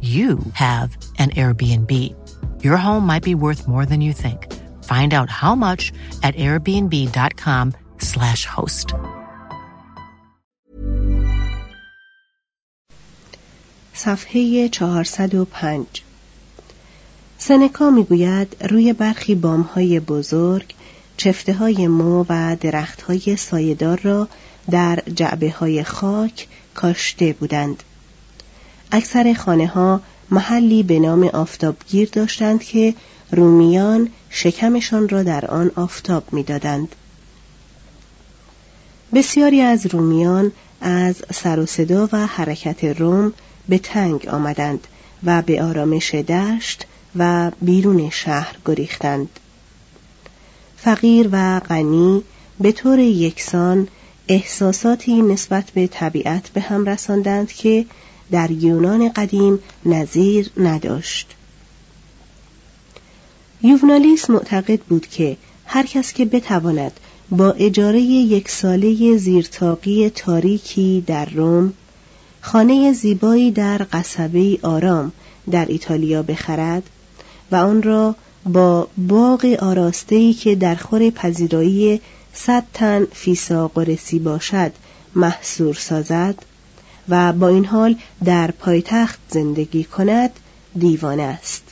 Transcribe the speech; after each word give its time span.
you 0.00 0.38
have 0.54 0.96
an 1.18 1.30
Airbnb. 1.30 2.14
Your 2.62 2.76
home 2.76 3.06
might 3.06 3.22
be 3.22 3.34
worth 3.34 3.66
more 3.68 3.86
than 3.86 4.00
you 4.00 4.12
think. 4.12 4.52
Find 4.84 5.12
out 5.12 5.28
how 5.28 5.54
much 5.54 5.92
at 6.22 6.36
airbnb.com/slash 6.36 8.46
host. 8.46 8.94
صفحه 13.94 14.68
405 14.68 15.86
سنکا 17.38 17.90
می‌گوید 17.90 18.56
روی 18.70 18.92
برخی 18.92 19.34
بامهای 19.34 20.00
بزرگ 20.00 20.74
چفته 21.16 21.52
های 21.52 21.88
مو 21.88 22.24
و 22.28 22.56
درخت 22.60 23.02
های 23.02 23.36
سایدار 23.36 24.00
را 24.00 24.28
در 24.70 25.02
جعبه 25.14 25.50
های 25.50 25.84
خاک 25.84 26.48
کاشته 26.74 27.32
بودند. 27.32 27.82
اکثر 28.92 29.32
خانه 29.32 29.66
ها 29.66 30.00
محلی 30.30 30.82
به 30.82 30.98
نام 30.98 31.24
آفتابگیر 31.24 32.08
داشتند 32.12 32.62
که 32.62 32.94
رومیان 33.32 34.08
شکمشان 34.30 35.08
را 35.08 35.22
در 35.22 35.46
آن 35.46 35.70
آفتاب 35.76 36.32
می‌دادند. 36.32 36.94
بسیاری 39.14 39.60
از 39.60 39.86
رومیان 39.86 40.52
از 40.80 41.16
سر 41.32 41.60
و 41.60 41.66
صدا 41.66 42.08
و 42.12 42.26
حرکت 42.26 42.84
روم 42.84 43.32
به 43.68 43.78
تنگ 43.78 44.28
آمدند 44.28 44.86
و 45.24 45.42
به 45.42 45.62
آرامش 45.62 46.14
دشت 46.14 46.86
و 47.16 47.50
بیرون 47.62 48.10
شهر 48.10 48.56
گریختند. 48.64 49.28
فقیر 50.76 51.28
و 51.32 51.60
غنی 51.60 52.22
به 52.60 52.72
طور 52.72 52.98
یکسان 52.98 53.88
احساساتی 54.28 55.22
نسبت 55.22 55.70
به 55.70 55.86
طبیعت 55.86 56.48
به 56.48 56.60
هم 56.60 56.84
رساندند 56.84 57.52
که 57.52 57.86
در 58.30 58.50
یونان 58.50 59.08
قدیم 59.08 59.58
نظیر 59.86 60.50
نداشت. 60.56 61.34
یوونالیس 63.62 64.30
معتقد 64.30 64.80
بود 64.80 65.06
که 65.06 65.36
هر 65.66 65.86
کس 65.86 66.12
که 66.12 66.24
بتواند 66.24 66.92
با 67.30 67.50
اجاره 67.52 68.00
یک 68.00 68.48
ساله 68.48 69.16
زیرتاقی 69.16 70.10
تاریکی 70.10 71.04
در 71.06 71.24
روم 71.24 71.72
خانه 72.40 72.92
زیبایی 72.92 73.50
در 73.50 73.86
قصبه 73.92 74.58
آرام 74.62 75.12
در 75.50 75.66
ایتالیا 75.66 76.22
بخرد 76.22 76.82
و 77.52 77.56
آن 77.56 77.82
را 77.82 78.14
با 78.46 78.88
باغ 78.96 79.56
آراستهی 79.60 80.34
که 80.34 80.54
در 80.54 80.74
خور 80.74 81.10
پذیرایی 81.10 82.00
صد 82.32 82.64
تن 82.74 83.04
فیساقرسی 83.12 84.18
باشد 84.18 84.72
محصور 85.14 85.74
سازد 85.74 86.34
و 87.10 87.32
با 87.32 87.48
این 87.48 87.64
حال 87.64 87.96
در 88.24 88.50
پایتخت 88.50 89.18
زندگی 89.28 89.84
کند 89.84 90.30
دیوانه 90.78 91.22
است 91.22 91.62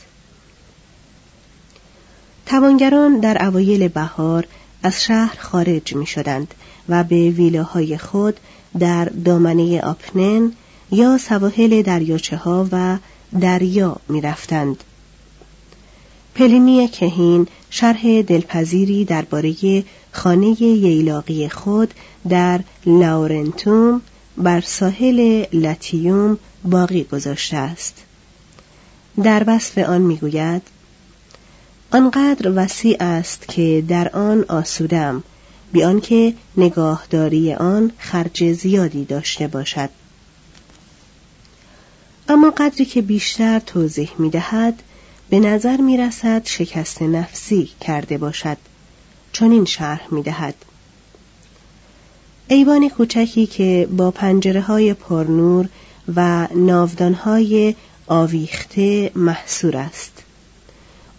توانگران 2.45 3.19
در 3.19 3.45
اوایل 3.45 3.87
بهار 3.87 4.47
از 4.83 5.03
شهر 5.03 5.37
خارج 5.39 5.95
می 5.95 6.05
شدند 6.05 6.53
و 6.89 7.03
به 7.03 7.29
ویلاهای 7.29 7.97
خود 7.97 8.39
در 8.79 9.05
دامنه 9.05 9.81
آپنن 9.81 10.51
یا 10.91 11.17
سواحل 11.17 11.81
دریاچه 11.81 12.37
ها 12.37 12.67
و 12.71 12.97
دریا 13.39 13.97
می 14.09 14.21
رفتند. 14.21 14.83
پلینی 16.35 16.87
کهین 16.87 17.47
شرح 17.69 18.21
دلپذیری 18.21 19.05
درباره 19.05 19.83
خانه 20.11 20.61
ییلاقی 20.61 21.49
خود 21.49 21.93
در 22.29 22.59
لاورنتوم 22.85 24.01
بر 24.39 24.61
ساحل 24.61 25.45
لاتیوم 25.53 26.37
باقی 26.63 27.03
گذاشته 27.03 27.57
است. 27.57 27.95
در 29.23 29.43
وصف 29.47 29.77
آن 29.77 30.01
می‌گوید 30.01 30.61
آنقدر 31.91 32.51
وسیع 32.55 32.97
است 32.99 33.47
که 33.47 33.83
در 33.87 34.09
آن 34.09 34.45
آسودم 34.47 35.23
بیان 35.71 36.01
که 36.01 36.33
نگاهداری 36.57 37.53
آن 37.53 37.91
خرج 37.97 38.53
زیادی 38.53 39.05
داشته 39.05 39.47
باشد. 39.47 39.89
اما 42.29 42.51
قدری 42.57 42.85
که 42.85 43.01
بیشتر 43.01 43.59
توضیح 43.59 44.11
می 44.17 44.29
دهد 44.29 44.83
به 45.29 45.39
نظر 45.39 45.77
می 45.77 45.97
رسد 45.97 46.41
شکست 46.45 47.01
نفسی 47.01 47.69
کرده 47.81 48.17
باشد 48.17 48.57
چون 49.31 49.51
این 49.51 49.65
شرح 49.65 50.07
می 50.11 50.23
دهد 50.23 50.55
ایوان 52.51 52.89
کوچکی 52.89 53.45
که 53.45 53.87
با 53.97 54.11
پنجره 54.11 54.61
های 54.61 54.93
پرنور 54.93 55.69
و 56.15 56.47
ناودان 56.55 57.13
های 57.13 57.75
آویخته 58.07 59.11
محصور 59.15 59.77
است. 59.77 60.23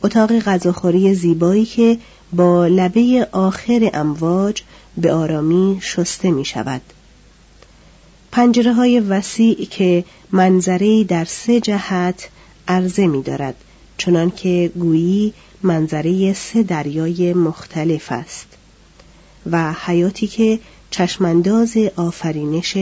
اتاق 0.05 0.39
غذاخوری 0.39 1.15
زیبایی 1.15 1.65
که 1.65 1.99
با 2.33 2.67
لبه 2.67 3.29
آخر 3.33 3.91
امواج 3.95 4.63
به 4.97 5.13
آرامی 5.13 5.79
شسته 5.83 6.31
می 6.31 6.45
شود 6.45 6.81
پنجره 8.33 8.73
های 8.73 9.01
وسیع 9.01 9.67
که 9.71 10.05
منظری 10.33 11.05
در 11.05 11.25
سه 11.25 11.61
جهت 11.61 12.29
عرضه 12.69 13.07
می 13.07 13.23
دارد 13.23 13.55
چنان 13.99 14.31
که 14.31 14.73
گویی 14.75 15.33
منظره 15.63 16.33
سه 16.33 16.63
دریای 16.63 17.35
مختلف 17.35 18.13
است 18.13 18.47
و 19.51 19.73
حیاتی 19.73 20.27
که 20.27 20.59
چشمانداز 20.91 21.77
آفرینش 21.97 22.77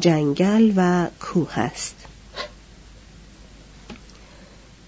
جنگل 0.00 0.72
و 0.76 1.08
کوه 1.20 1.58
است. 1.58 1.94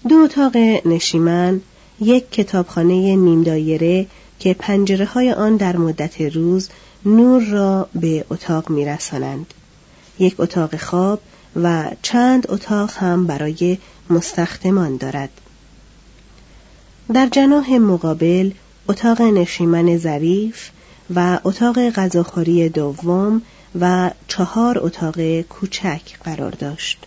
دو 0.09 0.15
اتاق 0.15 0.57
نشیمن 0.85 1.61
یک 1.99 2.31
کتابخانه 2.31 3.15
نیم 3.15 3.43
دایره 3.43 4.07
که 4.39 4.53
پنجره 4.53 5.05
های 5.05 5.31
آن 5.31 5.55
در 5.57 5.77
مدت 5.77 6.21
روز 6.21 6.69
نور 7.05 7.43
را 7.43 7.89
به 7.95 8.25
اتاق 8.29 8.69
میرسانند. 8.69 9.53
یک 10.19 10.35
اتاق 10.39 10.75
خواب 10.75 11.21
و 11.55 11.91
چند 12.01 12.45
اتاق 12.49 12.91
هم 12.91 13.27
برای 13.27 13.77
مستخدمان 14.09 14.97
دارد. 14.97 15.29
در 17.13 17.27
جناح 17.27 17.77
مقابل 17.77 18.51
اتاق 18.89 19.21
نشیمن 19.21 19.97
ظریف 19.97 20.69
و 21.15 21.39
اتاق 21.43 21.89
غذاخوری 21.89 22.69
دوم 22.69 23.41
و 23.79 24.11
چهار 24.27 24.79
اتاق 24.79 25.41
کوچک 25.41 26.01
قرار 26.23 26.51
داشت 26.51 26.97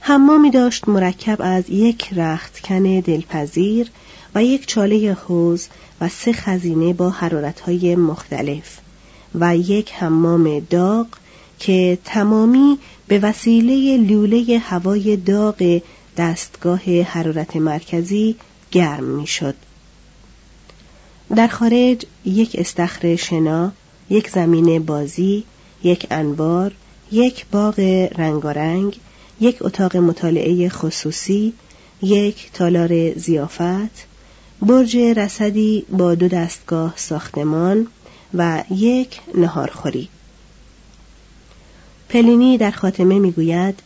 حمامی 0.00 0.50
داشت 0.50 0.88
مرکب 0.88 1.36
از 1.40 1.70
یک 1.70 2.08
رختکن 2.12 3.00
دلپذیر 3.00 3.90
و 4.34 4.44
یک 4.44 4.66
چاله 4.66 5.12
حوز 5.12 5.68
و 6.00 6.08
سه 6.08 6.32
خزینه 6.32 6.92
با 6.92 7.10
حرارتهای 7.10 7.96
مختلف 7.96 8.78
و 9.34 9.56
یک 9.56 9.92
حمام 9.92 10.60
داغ 10.60 11.06
که 11.58 11.98
تمامی 12.04 12.78
به 13.08 13.18
وسیله 13.18 13.96
لوله 13.96 14.58
هوای 14.58 15.16
داغ 15.16 15.80
دستگاه 16.16 17.02
حرارت 17.02 17.56
مرکزی 17.56 18.36
گرم 18.70 19.04
می‌شد. 19.04 19.54
در 21.36 21.48
خارج 21.48 22.04
یک 22.24 22.56
استخر 22.58 23.16
شنا، 23.16 23.72
یک 24.10 24.30
زمین 24.30 24.84
بازی، 24.84 25.44
یک 25.82 26.06
انبار، 26.10 26.72
یک 27.12 27.46
باغ 27.46 27.80
رنگارنگ، 28.16 28.98
یک 29.40 29.56
اتاق 29.60 29.96
مطالعه 29.96 30.68
خصوصی، 30.68 31.52
یک 32.02 32.52
تالار 32.52 33.12
زیافت، 33.14 34.06
برج 34.62 34.96
رسدی 34.96 35.84
با 35.90 36.14
دو 36.14 36.28
دستگاه 36.28 36.94
ساختمان 36.96 37.86
و 38.34 38.62
یک 38.70 39.20
نهارخوری. 39.34 40.08
پلینی 42.08 42.58
در 42.58 42.70
خاتمه 42.70 43.18
می‌گوید 43.18 43.80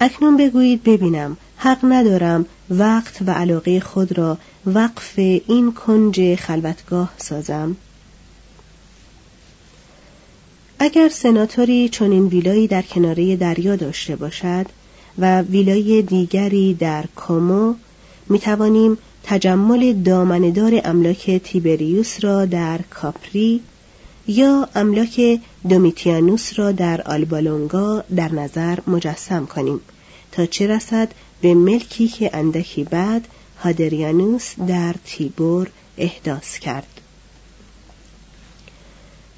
اکنون 0.00 0.36
بگویید 0.36 0.82
ببینم 0.82 1.36
حق 1.56 1.78
ندارم 1.82 2.46
وقت 2.70 3.22
و 3.26 3.30
علاقه 3.30 3.80
خود 3.80 4.18
را 4.18 4.38
وقف 4.66 5.12
این 5.18 5.72
کنج 5.72 6.34
خلوتگاه 6.34 7.10
سازم. 7.16 7.76
اگر 10.78 11.08
سناتوری 11.08 11.88
چنین 11.88 12.26
ویلایی 12.26 12.66
در 12.66 12.82
کناره 12.82 13.36
دریا 13.36 13.76
داشته 13.76 14.16
باشد 14.16 14.66
و 15.18 15.42
ویلای 15.42 16.02
دیگری 16.02 16.74
در 16.74 17.04
کومو 17.16 17.74
می 18.28 18.38
توانیم 18.38 18.98
تجمل 19.24 19.92
دامندار 19.92 20.80
املاک 20.84 21.30
تیبریوس 21.30 22.24
را 22.24 22.44
در 22.44 22.78
کاپری 22.90 23.60
یا 24.26 24.68
املاک 24.74 25.40
دومیتیانوس 25.68 26.58
را 26.58 26.72
در 26.72 27.02
آلبالونگا 27.02 28.04
در 28.16 28.32
نظر 28.32 28.78
مجسم 28.86 29.46
کنیم 29.46 29.80
تا 30.32 30.46
چه 30.46 30.66
رسد 30.66 31.08
به 31.40 31.54
ملکی 31.54 32.08
که 32.08 32.30
اندکی 32.32 32.84
بعد 32.84 33.28
هادریانوس 33.58 34.54
در 34.68 34.94
تیبور 35.04 35.68
احداث 35.98 36.58
کرد. 36.58 37.00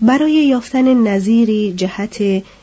برای 0.00 0.32
یافتن 0.32 0.94
نظیری 1.08 1.72
جهت 1.76 2.20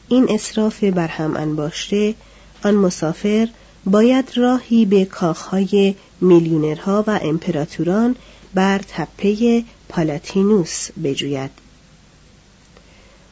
این 0.07 0.27
اصراف 0.29 0.83
برهم 0.83 1.37
انباشته 1.37 2.15
آن 2.63 2.75
مسافر 2.75 3.47
باید 3.85 4.31
راهی 4.35 4.85
به 4.85 5.05
کاخهای 5.05 5.95
میلیونرها 6.21 7.03
و 7.07 7.19
امپراتوران 7.23 8.15
بر 8.53 8.81
تپه 8.87 9.63
پالاتینوس 9.89 10.89
بجوید. 11.03 11.51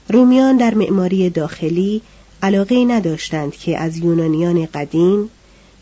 رومیان 0.10 0.58
در 0.58 0.74
معماری 0.74 1.30
داخلی 1.30 2.02
علاقه 2.44 2.86
نداشتند 2.86 3.56
که 3.56 3.78
از 3.78 3.98
یونانیان 3.98 4.66
قدیم 4.66 5.30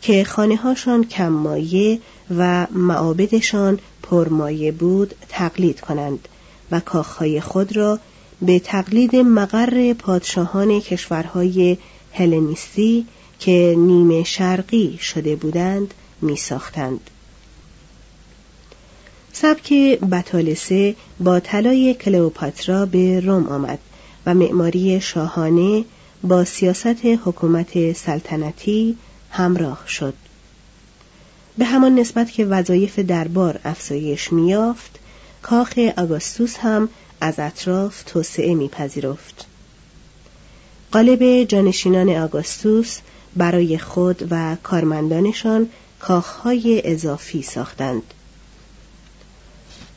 که 0.04 0.24
خانه 0.24 0.56
هاشان 0.56 1.04
کممایه 1.04 1.98
و 2.38 2.66
معابدشان 2.70 3.78
پرمایه 4.02 4.72
بود 4.72 5.14
تقلید 5.28 5.80
کنند 5.80 6.28
و 6.70 6.80
کاخهای 6.80 7.40
خود 7.40 7.76
را 7.76 7.98
به 8.42 8.58
تقلید 8.58 9.16
مقر 9.16 9.92
پادشاهان 9.92 10.80
کشورهای 10.80 11.76
هلنیستی 12.12 13.06
که 13.40 13.74
نیمه 13.78 14.24
شرقی 14.24 14.98
شده 15.00 15.36
بودند 15.36 15.94
می 16.22 16.36
ساختند. 16.36 17.10
سبک 19.32 19.72
بطالسه 20.00 20.94
با 21.20 21.40
طلای 21.40 21.94
کلئوپاترا 21.94 22.86
به 22.86 23.20
روم 23.20 23.46
آمد 23.48 23.78
و 24.26 24.34
معماری 24.34 25.00
شاهانه 25.00 25.84
با 26.22 26.44
سیاست 26.44 27.04
حکومت 27.04 27.92
سلطنتی 27.92 28.96
همراه 29.34 29.88
شد. 29.88 30.14
به 31.58 31.64
همان 31.64 31.94
نسبت 31.94 32.30
که 32.30 32.44
وظایف 32.44 32.98
دربار 32.98 33.60
افزایش 33.64 34.32
میافت، 34.32 34.98
کاخ 35.42 35.78
آگوستوس 35.96 36.56
هم 36.56 36.88
از 37.20 37.34
اطراف 37.38 38.02
توسعه 38.02 38.54
میپذیرفت. 38.54 39.46
قالب 40.92 41.44
جانشینان 41.44 42.10
آگوستوس 42.10 42.98
برای 43.36 43.78
خود 43.78 44.28
و 44.30 44.56
کارمندانشان 44.62 45.68
کاخهای 46.00 46.82
اضافی 46.84 47.42
ساختند. 47.42 48.02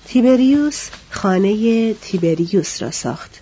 تیبریوس 0.08 0.90
خانه 1.10 1.94
تیبریوس 1.94 2.82
را 2.82 2.92
ساخت. 2.92 3.42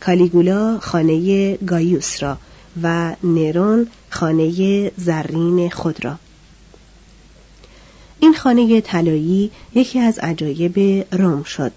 کالیگولا 0.00 0.78
خانه 0.78 1.56
گایوس 1.56 2.22
را 2.22 2.38
و 2.82 3.16
نرون 3.24 3.86
خانه 4.10 4.92
زرین 4.96 5.70
خود 5.70 6.04
را 6.04 6.18
این 8.20 8.34
خانه 8.34 8.80
طلایی 8.80 9.50
یکی 9.74 9.98
از 9.98 10.18
عجایب 10.18 11.06
روم 11.12 11.42
شد 11.42 11.72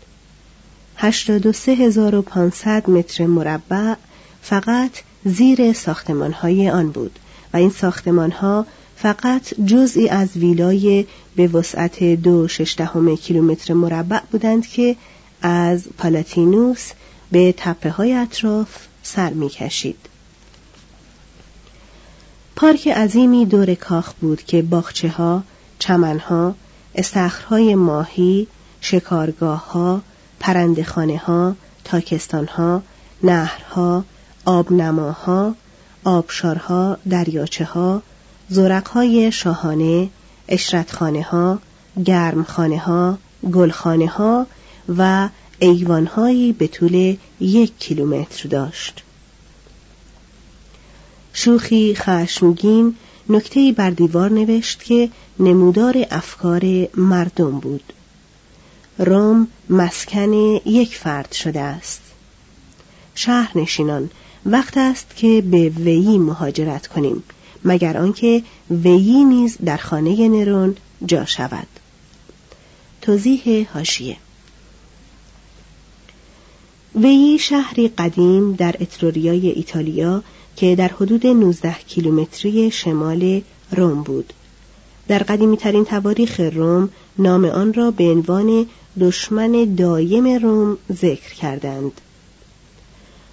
83500 0.98 2.90
متر 2.90 3.26
مربع 3.26 3.96
فقط 4.42 4.92
زیر 5.26 5.74
ساختمانهای 5.74 6.70
آن 6.70 6.92
بود 6.92 7.20
و 7.54 7.58
این 7.58 7.70
ساختمانها 7.70 8.66
فقط 8.96 9.54
جزئی 9.66 10.10
از 10.10 10.38
ویلای 10.38 11.06
به 11.36 11.48
وسعت 11.48 12.04
دو 12.04 12.48
ششدهم 12.48 13.16
کیلومتر 13.16 13.74
مربع 13.74 14.20
بودند 14.32 14.68
که 14.68 14.96
از 15.42 15.88
پالاتینوس 15.98 16.92
به 17.32 17.54
تپه 17.58 17.90
های 17.90 18.14
اطراف 18.14 18.88
سر 19.04 19.30
می 19.30 19.50
کشید. 19.50 20.13
پارک 22.56 22.88
عظیمی 22.88 23.46
دور 23.46 23.76
کاخ 23.76 24.14
بود 24.14 24.44
که 24.44 24.62
باخچه 24.62 25.10
ها، 25.10 25.44
چمن 25.80 26.20
ها، 26.20 26.56
استخرهای 26.96 27.76
ماهی، 27.76 28.48
شکارگاه 28.82 29.72
ها، 29.72 30.02
پرندخانه 30.40 31.18
ها، 31.18 31.56
تاکستان 31.84 32.48
ها، 32.48 32.82
نهرها، 33.24 34.04
آبنماها، 34.46 35.56
آبشارها، 36.04 36.98
دریاچه 37.10 37.66
ها، 37.66 38.02
زرقهای 38.50 39.32
شاهانه، 39.32 40.10
اشرتخانه 40.48 41.22
ها، 41.22 41.60
گرمخانه 42.06 42.80
ها، 42.80 43.18
گلخانه 43.52 44.08
ها 44.08 44.48
و 44.98 45.30
ایوانهایی 45.60 46.54
به 46.54 46.68
طول 46.68 47.18
یک 47.40 47.74
کیلومتر 47.80 48.50
داشت. 48.50 49.04
شوخی 51.34 51.96
خشمگین 51.96 52.96
نکتهی 53.30 53.72
بر 53.72 53.90
دیوار 53.90 54.32
نوشت 54.32 54.84
که 54.84 55.10
نمودار 55.40 56.06
افکار 56.12 56.88
مردم 56.98 57.60
بود. 57.60 57.94
روم 58.98 59.48
مسکن 59.70 60.34
یک 60.66 60.96
فرد 60.96 61.32
شده 61.32 61.60
است. 61.60 62.02
شهرنشینان 63.16 64.10
وقت 64.46 64.78
است 64.78 65.16
که 65.16 65.44
به 65.52 65.70
ویی 65.70 66.18
مهاجرت 66.18 66.88
کنیم 66.88 67.24
مگر 67.66 67.98
آنکه 67.98 68.44
ویی 68.72 69.24
نیز 69.24 69.58
در 69.66 69.78
خانه 69.78 70.30
نرون 70.30 70.76
جا 71.06 71.26
شود. 71.26 71.68
توضیح 73.02 73.68
هاشیه 73.74 74.18
وی 76.96 77.38
شهری 77.40 77.88
قدیم 77.88 78.54
در 78.54 78.76
اتروریای 78.80 79.50
ایتالیا 79.50 80.24
که 80.56 80.76
در 80.76 80.88
حدود 80.88 81.28
19 81.28 81.76
کیلومتری 81.88 82.72
شمال 82.72 83.42
روم 83.72 84.04
بود. 84.04 84.34
در 85.08 85.20
قدیمی 85.20 85.58
ترین 85.58 85.86
تواریخ 85.86 86.40
روم 86.40 86.90
نام 87.18 87.46
آن 87.46 87.74
را 87.74 87.92
به 87.92 88.04
عنوان 88.04 88.66
دشمن 89.00 89.76
دایم 89.76 90.28
روم 90.28 90.78
ذکر 90.92 91.34
کردند. 91.34 92.02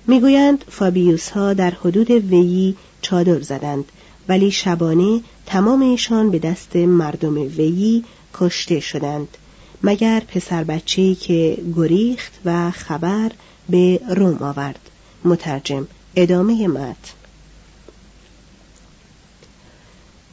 می‌گویند 0.06 0.64
فابیوس 0.68 1.30
ها 1.30 1.54
در 1.54 1.70
حدود 1.70 2.10
ویی 2.10 2.76
چادر 3.02 3.40
زدند 3.40 3.84
ولی 4.28 4.50
شبانه 4.50 5.20
تمام 5.46 5.82
ایشان 5.82 6.30
به 6.30 6.38
دست 6.38 6.76
مردم 6.76 7.34
ویی 7.34 8.04
کشته 8.34 8.80
شدند 8.80 9.28
مگر 9.82 10.20
پسر 10.20 10.64
بچه‌ای 10.64 11.14
که 11.14 11.58
گریخت 11.76 12.32
و 12.44 12.70
خبر 12.70 13.30
به 13.68 14.00
روم 14.08 14.38
آورد 14.40 14.90
مترجم 15.24 15.86
ادامه 16.16 16.68
متن 16.68 17.12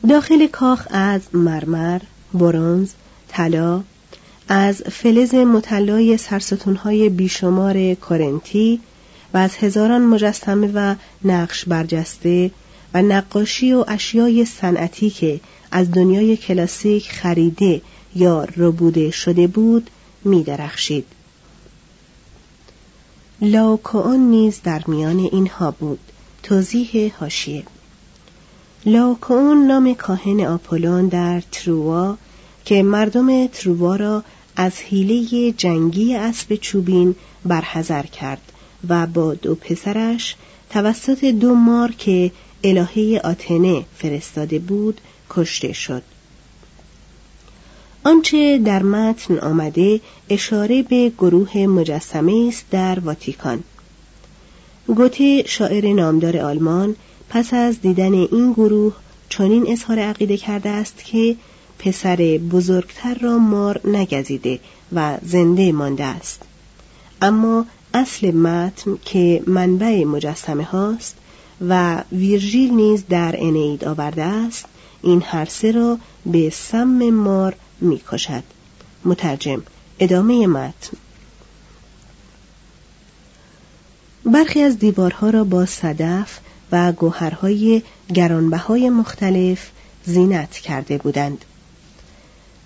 داخل 0.09 0.47
کاخ 0.47 0.87
از 0.91 1.21
مرمر، 1.33 2.01
برونز، 2.33 2.89
طلا، 3.27 3.83
از 4.47 4.81
فلز 4.81 5.33
مطلای 5.35 6.17
سرستونهای 6.17 7.09
بیشمار 7.09 7.93
کرنتی 7.93 8.79
و 9.33 9.37
از 9.37 9.55
هزاران 9.55 10.01
مجسمه 10.01 10.71
و 10.73 10.95
نقش 11.23 11.65
برجسته 11.65 12.51
و 12.93 13.01
نقاشی 13.01 13.73
و 13.73 13.85
اشیای 13.87 14.45
صنعتی 14.45 15.09
که 15.09 15.39
از 15.71 15.91
دنیای 15.91 16.37
کلاسیک 16.37 17.11
خریده 17.11 17.81
یا 18.15 18.47
ربوده 18.57 19.11
شده 19.11 19.47
بود 19.47 19.89
می 20.23 20.43
درخشید. 20.43 21.05
لاوکوون 23.41 24.19
نیز 24.19 24.61
در 24.63 24.83
میان 24.87 25.19
اینها 25.19 25.71
بود. 25.71 25.99
توضیح 26.43 27.13
هاشیه 27.19 27.63
لاوکوون 28.85 29.67
نام 29.67 29.93
کاهن 29.93 30.45
آپولون 30.45 31.07
در 31.07 31.43
تروا 31.51 32.17
که 32.65 32.83
مردم 32.83 33.47
تروا 33.47 33.95
را 33.95 34.23
از 34.55 34.73
حیله 34.79 35.51
جنگی 35.51 36.15
اسب 36.15 36.55
چوبین 36.55 37.15
برحذر 37.45 38.03
کرد 38.05 38.51
و 38.89 39.07
با 39.07 39.33
دو 39.33 39.55
پسرش 39.55 40.35
توسط 40.69 41.25
دو 41.25 41.53
مار 41.53 41.91
که 41.91 42.31
الهه 42.63 43.21
آتنه 43.23 43.85
فرستاده 43.97 44.59
بود 44.59 45.01
کشته 45.29 45.73
شد. 45.73 46.03
آنچه 48.07 48.57
در 48.57 48.83
متن 48.83 49.39
آمده 49.39 50.01
اشاره 50.29 50.83
به 50.83 51.11
گروه 51.17 51.57
مجسمه 51.57 52.45
است 52.47 52.65
در 52.71 52.99
واتیکان. 52.99 53.63
گوته 54.87 55.43
شاعر 55.45 55.93
نامدار 55.93 56.37
آلمان 56.37 56.95
پس 57.29 57.53
از 57.53 57.81
دیدن 57.81 58.13
این 58.13 58.53
گروه 58.53 58.93
چنین 59.29 59.65
اظهار 59.67 59.99
عقیده 59.99 60.37
کرده 60.37 60.69
است 60.69 61.05
که 61.05 61.35
پسر 61.79 62.39
بزرگتر 62.51 63.13
را 63.13 63.37
مار 63.37 63.81
نگزیده 63.87 64.59
و 64.93 65.17
زنده 65.23 65.71
مانده 65.71 66.03
است. 66.03 66.41
اما 67.21 67.65
اصل 67.93 68.31
متن 68.31 68.97
که 69.05 69.43
منبع 69.47 70.03
مجسمه 70.03 70.63
هاست 70.63 71.15
و 71.67 72.03
ویرژیل 72.11 72.73
نیز 72.73 73.03
در 73.09 73.35
انید 73.37 73.85
آورده 73.85 74.23
است 74.23 74.65
این 75.01 75.21
هر 75.21 75.71
را 75.73 75.97
به 76.25 76.49
سم 76.49 77.09
مار 77.09 77.55
می‌کشد. 77.81 78.43
مترجم 79.05 79.63
ادامه 79.99 80.47
متن. 80.47 80.97
برخی 84.25 84.61
از 84.61 84.79
دیوارها 84.79 85.29
را 85.29 85.43
با 85.43 85.65
صدف 85.65 86.39
و 86.71 86.91
گوهرهای 86.91 87.81
گرانبهای 88.13 88.89
مختلف 88.89 89.69
زینت 90.05 90.51
کرده 90.51 90.97
بودند. 90.97 91.45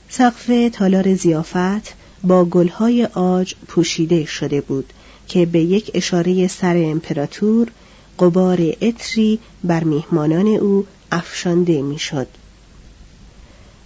سقف 0.09 0.51
تالار 0.73 1.15
زیافت 1.15 1.93
با 2.23 2.45
گلهای 2.45 3.05
آج 3.05 3.55
پوشیده 3.67 4.25
شده 4.25 4.61
بود 4.61 4.93
که 5.27 5.45
به 5.45 5.59
یک 5.59 5.91
اشاره 5.93 6.47
سر 6.47 6.77
امپراتور 6.77 7.71
قبار 8.19 8.61
اتری 8.81 9.39
بر 9.63 9.83
میهمانان 9.83 10.47
او 10.47 10.85
افشانده 11.11 11.81
می‌شد. 11.81 12.27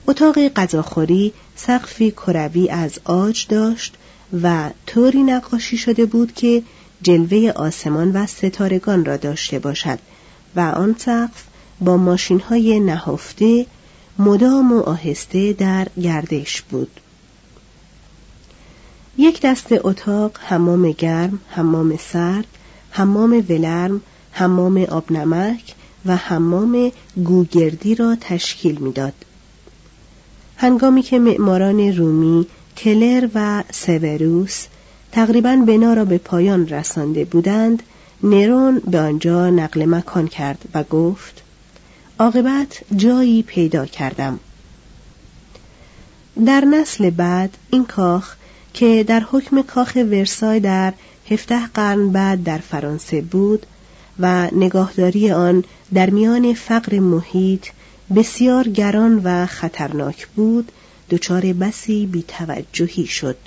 اتاق 0.07 0.47
غذاخوری 0.47 1.33
سقفی 1.55 2.11
کروی 2.11 2.69
از 2.69 2.99
آج 3.03 3.47
داشت 3.47 3.95
و 4.43 4.69
طوری 4.87 5.23
نقاشی 5.23 5.77
شده 5.77 6.05
بود 6.05 6.33
که 6.33 6.63
جلوه 7.01 7.51
آسمان 7.55 8.11
و 8.11 8.25
ستارگان 8.25 9.05
را 9.05 9.17
داشته 9.17 9.59
باشد 9.59 9.99
و 10.55 10.59
آن 10.59 10.95
سقف 10.99 11.43
با 11.81 11.97
ماشین 11.97 12.39
های 12.39 12.79
نهفته 12.79 13.65
مدام 14.19 14.71
و 14.71 14.79
آهسته 14.79 15.53
در 15.53 15.87
گردش 16.01 16.61
بود. 16.61 16.99
یک 19.17 19.41
دست 19.41 19.67
اتاق 19.71 20.31
حمام 20.39 20.91
گرم، 20.91 21.39
حمام 21.49 21.97
سرد، 21.97 22.47
حمام 22.91 23.45
ولرم، 23.49 24.01
حمام 24.31 24.77
آبنمک 24.77 25.75
و 26.05 26.15
حمام 26.15 26.91
گوگردی 27.23 27.95
را 27.95 28.17
تشکیل 28.21 28.75
می‌داد. 28.75 29.13
هنگامی 30.57 31.01
که 31.01 31.19
معماران 31.19 31.97
رومی 31.97 32.47
کلر 32.77 33.29
و 33.35 33.63
سوروس 33.71 34.65
تقریبا 35.11 35.55
بنا 35.67 35.93
را 35.93 36.05
به 36.05 36.17
پایان 36.17 36.67
رسانده 36.67 37.25
بودند 37.25 37.83
نرون 38.23 38.79
به 38.79 38.99
آنجا 38.99 39.49
نقل 39.49 39.85
مکان 39.85 40.27
کرد 40.27 40.61
و 40.73 40.83
گفت 40.83 41.43
عاقبت 42.19 42.81
جایی 42.95 43.43
پیدا 43.43 43.85
کردم. 43.85 44.39
در 46.45 46.65
نسل 46.65 47.09
بعد 47.09 47.57
این 47.71 47.85
کاخ 47.85 48.35
که 48.73 49.03
در 49.07 49.23
حکم 49.31 49.61
کاخ 49.61 49.91
ورسای 49.95 50.59
در 50.59 50.93
هفته 51.31 51.67
قرن 51.67 52.09
بعد 52.09 52.43
در 52.43 52.57
فرانسه 52.57 53.21
بود 53.21 53.65
و 54.19 54.47
نگاهداری 54.51 55.31
آن 55.31 55.63
در 55.93 56.09
میان 56.09 56.53
فقر 56.53 56.99
محیط 56.99 57.67
بسیار 58.09 58.67
گران 58.67 59.21
و 59.23 59.45
خطرناک 59.45 60.27
بود 60.27 60.71
دچار 61.09 61.41
بسی 61.41 62.05
بیتوجهی 62.05 63.05
شد. 63.05 63.37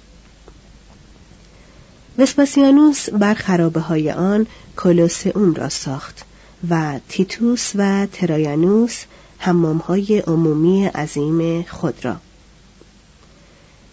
وسپاسیانوس 2.19 3.11
بر 3.11 3.35
خرابه 3.35 3.81
های 3.81 4.11
آن 4.11 4.47
کلوسئوم 4.77 5.55
را 5.55 5.69
ساخت 5.69 6.25
و 6.71 7.01
تیتوس 7.09 7.73
و 7.75 8.07
ترایانوس 8.13 9.05
حمام 9.39 9.79
های 9.79 10.19
عمومی 10.19 10.87
عظیم 10.87 11.63
خود 11.63 12.05
را. 12.05 12.17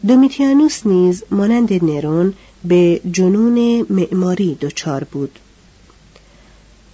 دومیتیانوس 0.08 0.86
نیز 0.86 1.24
مانند 1.32 1.86
نرون 1.86 2.34
به 2.64 3.02
جنون 3.12 3.86
معماری 3.90 4.56
دچار 4.56 5.04
بود. 5.04 5.40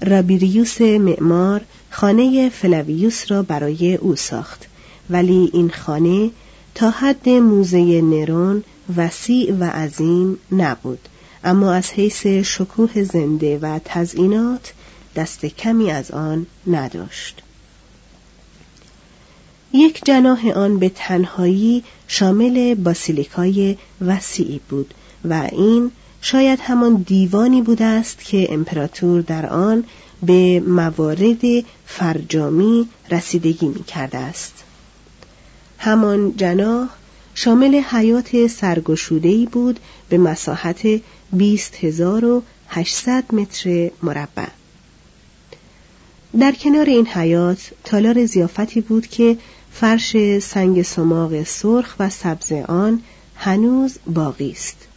رابیریوس 0.02 0.82
معمار 0.82 1.62
خانه 1.90 2.50
فلاویوس 2.50 3.32
را 3.32 3.44
برای 3.44 3.96
او 3.96 4.16
ساخت. 4.16 4.68
ولی 5.10 5.50
این 5.54 5.70
خانه 5.70 6.30
تا 6.76 6.90
حد 6.90 7.30
موزه 7.30 8.02
نرون 8.02 8.64
وسیع 8.98 9.54
و 9.60 9.64
عظیم 9.64 10.38
نبود. 10.52 11.00
اما 11.44 11.74
از 11.74 11.92
حیث 11.92 12.28
شکوه 12.28 13.04
زنده 13.04 13.58
و 13.58 13.80
تزئینات 13.86 14.74
دست 15.16 15.46
کمی 15.46 15.92
از 15.92 16.12
آن 16.12 16.46
نداشت. 16.68 17.42
یک 19.74 20.02
جناح 20.06 20.48
آن 20.48 20.80
به 20.80 20.90
تنهایی 20.96 21.84
شامل 22.08 22.76
باسیلیکای 22.76 23.78
وسیعی 24.02 24.60
بود 24.70 24.94
و 25.26 25.50
این 25.52 25.92
شاید 26.22 26.60
همان 26.60 26.96
دیوانی 26.96 27.62
بوده 27.62 27.86
است 27.86 28.20
که 28.20 28.54
امپراتور 28.54 29.22
در 29.22 29.46
آن 29.46 29.84
به 30.24 30.60
موارد 30.60 31.42
فرجامی 31.86 32.90
رسیدگی 33.12 33.68
می 33.68 33.84
کرده 33.84 34.18
است. 34.18 34.64
همان 35.78 36.38
جناح 36.38 36.90
شامل 37.36 37.76
حیات 37.76 38.48
سرگشودهی 38.48 39.46
بود 39.46 39.80
به 40.10 40.18
مساحت 40.18 40.88
بیست 41.34 41.76
هزار 41.76 42.26
و 42.26 42.44
هشتصد 42.68 43.24
متر 43.34 43.92
مربع. 44.04 44.48
در 46.40 46.52
کنار 46.52 46.86
این 46.86 47.08
حیات 47.08 47.72
تالار 47.84 48.26
زیافتی 48.26 48.82
بود 48.82 49.08
که 49.08 49.38
فرش 49.72 50.40
سنگ 50.40 50.82
سماق 50.82 51.44
سرخ 51.44 51.96
و 52.00 52.10
سبز 52.10 52.52
آن 52.52 53.02
هنوز 53.36 53.98
باقی 54.08 54.52
است 54.52 54.88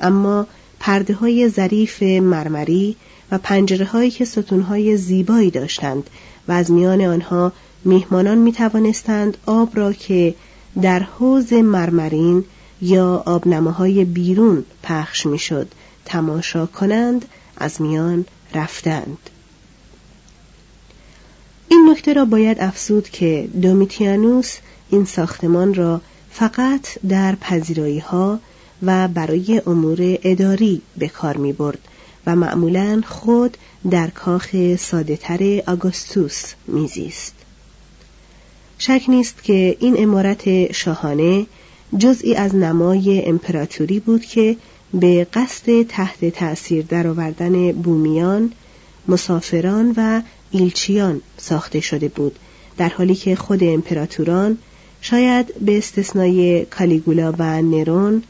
اما 0.00 0.46
پرده 0.80 1.14
های 1.14 1.48
ظریف 1.48 2.02
مرمری 2.02 2.96
و 3.30 3.38
پنجره 3.38 3.86
هایی 3.86 4.10
که 4.10 4.24
ستون 4.24 4.60
های 4.60 4.96
زیبایی 4.96 5.50
داشتند 5.50 6.10
و 6.48 6.52
از 6.52 6.70
میان 6.70 7.00
آنها 7.00 7.52
میهمانان 7.84 8.38
می 8.38 8.52
توانستند 8.52 9.36
آب 9.46 9.78
را 9.78 9.92
که 9.92 10.34
در 10.82 10.98
حوز 10.98 11.52
مرمرین 11.52 12.44
یا 12.82 13.22
آبنماهای 13.26 14.04
بیرون 14.04 14.64
پخش 14.82 15.26
می‌شد 15.26 15.68
تماشا 16.04 16.66
کنند 16.66 17.24
از 17.56 17.82
میان 17.82 18.24
رفتند. 18.54 19.18
این 21.68 21.88
نکته 21.90 22.12
را 22.12 22.24
باید 22.24 22.60
افزود 22.60 23.08
که 23.08 23.48
دومیتیانوس 23.62 24.56
این 24.90 25.04
ساختمان 25.04 25.74
را 25.74 26.00
فقط 26.30 26.98
در 27.08 27.34
پذیرایی 27.34 27.98
ها 27.98 28.38
و 28.82 29.08
برای 29.08 29.62
امور 29.66 29.98
اداری 30.00 30.82
به 30.96 31.08
کار 31.08 31.36
می 31.36 31.52
برد 31.52 31.78
و 32.26 32.36
معمولا 32.36 33.02
خود 33.06 33.56
در 33.90 34.10
کاخ 34.10 34.76
سادهتر 34.76 35.62
آگوستوس 35.66 36.52
میزیست. 36.66 37.34
شک 38.78 39.02
نیست 39.08 39.42
که 39.42 39.76
این 39.80 39.94
امارت 39.98 40.72
شاهانه 40.72 41.46
جزئی 41.98 42.34
از 42.34 42.54
نمای 42.54 43.24
امپراتوری 43.26 44.00
بود 44.00 44.24
که 44.24 44.56
به 44.94 45.26
قصد 45.32 45.82
تحت 45.82 46.24
تأثیر 46.24 46.84
درآوردن 46.88 47.72
بومیان، 47.72 48.52
مسافران 49.08 49.94
و 49.96 50.22
ایلچیان 50.50 51.20
ساخته 51.38 51.80
شده 51.80 52.08
بود 52.08 52.38
در 52.76 52.88
حالی 52.88 53.14
که 53.14 53.36
خود 53.36 53.64
امپراتوران 53.64 54.58
شاید 55.00 55.54
به 55.60 55.78
استثنای 55.78 56.64
کالیگولا 56.64 57.34
و 57.38 57.62
نرون 57.62 58.22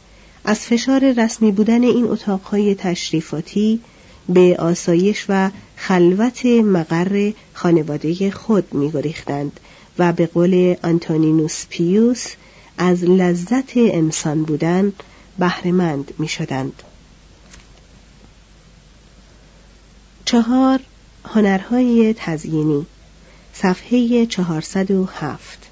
از 0.44 0.58
فشار 0.58 1.12
رسمی 1.12 1.52
بودن 1.52 1.82
این 1.82 2.04
اتاقهای 2.04 2.74
تشریفاتی 2.74 3.80
به 4.28 4.56
آسایش 4.58 5.26
و 5.28 5.50
خلوت 5.76 6.46
مقر 6.46 7.32
خانواده 7.52 8.30
خود 8.30 8.74
میگریختند 8.74 9.60
و 9.98 10.12
به 10.12 10.26
قول 10.26 10.76
آنتونینوس 10.82 11.66
پیوس 11.70 12.26
از 12.78 13.04
لذت 13.04 13.76
انسان 13.76 14.42
بودن 14.42 14.92
بهرهمند 15.38 16.14
می‌شدند. 16.18 16.82
چهار 20.24 20.80
هنرهای 21.24 22.14
تزیینی 22.18 22.86
صفحه 23.52 24.26
407 24.26 25.63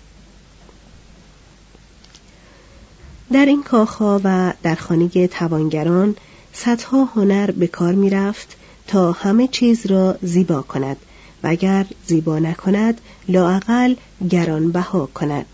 در 3.33 3.47
این 3.47 3.63
کاخها 3.63 4.21
و 4.25 4.53
در 4.63 4.75
خانه 4.75 5.27
توانگران 5.27 6.17
صدها 6.53 7.05
هنر 7.05 7.51
به 7.51 7.67
کار 7.67 7.95
می 7.95 8.11
رفت 8.11 8.57
تا 8.87 9.13
همه 9.13 9.49
چیز 9.49 9.87
را 9.87 10.17
زیبا 10.23 10.63
کند 10.63 10.97
و 11.45 11.47
اگر 11.47 11.87
زیبا 12.07 12.39
نکند 12.39 13.01
لاعقل 13.29 13.95
گرانبها 14.31 15.09
کند. 15.15 15.47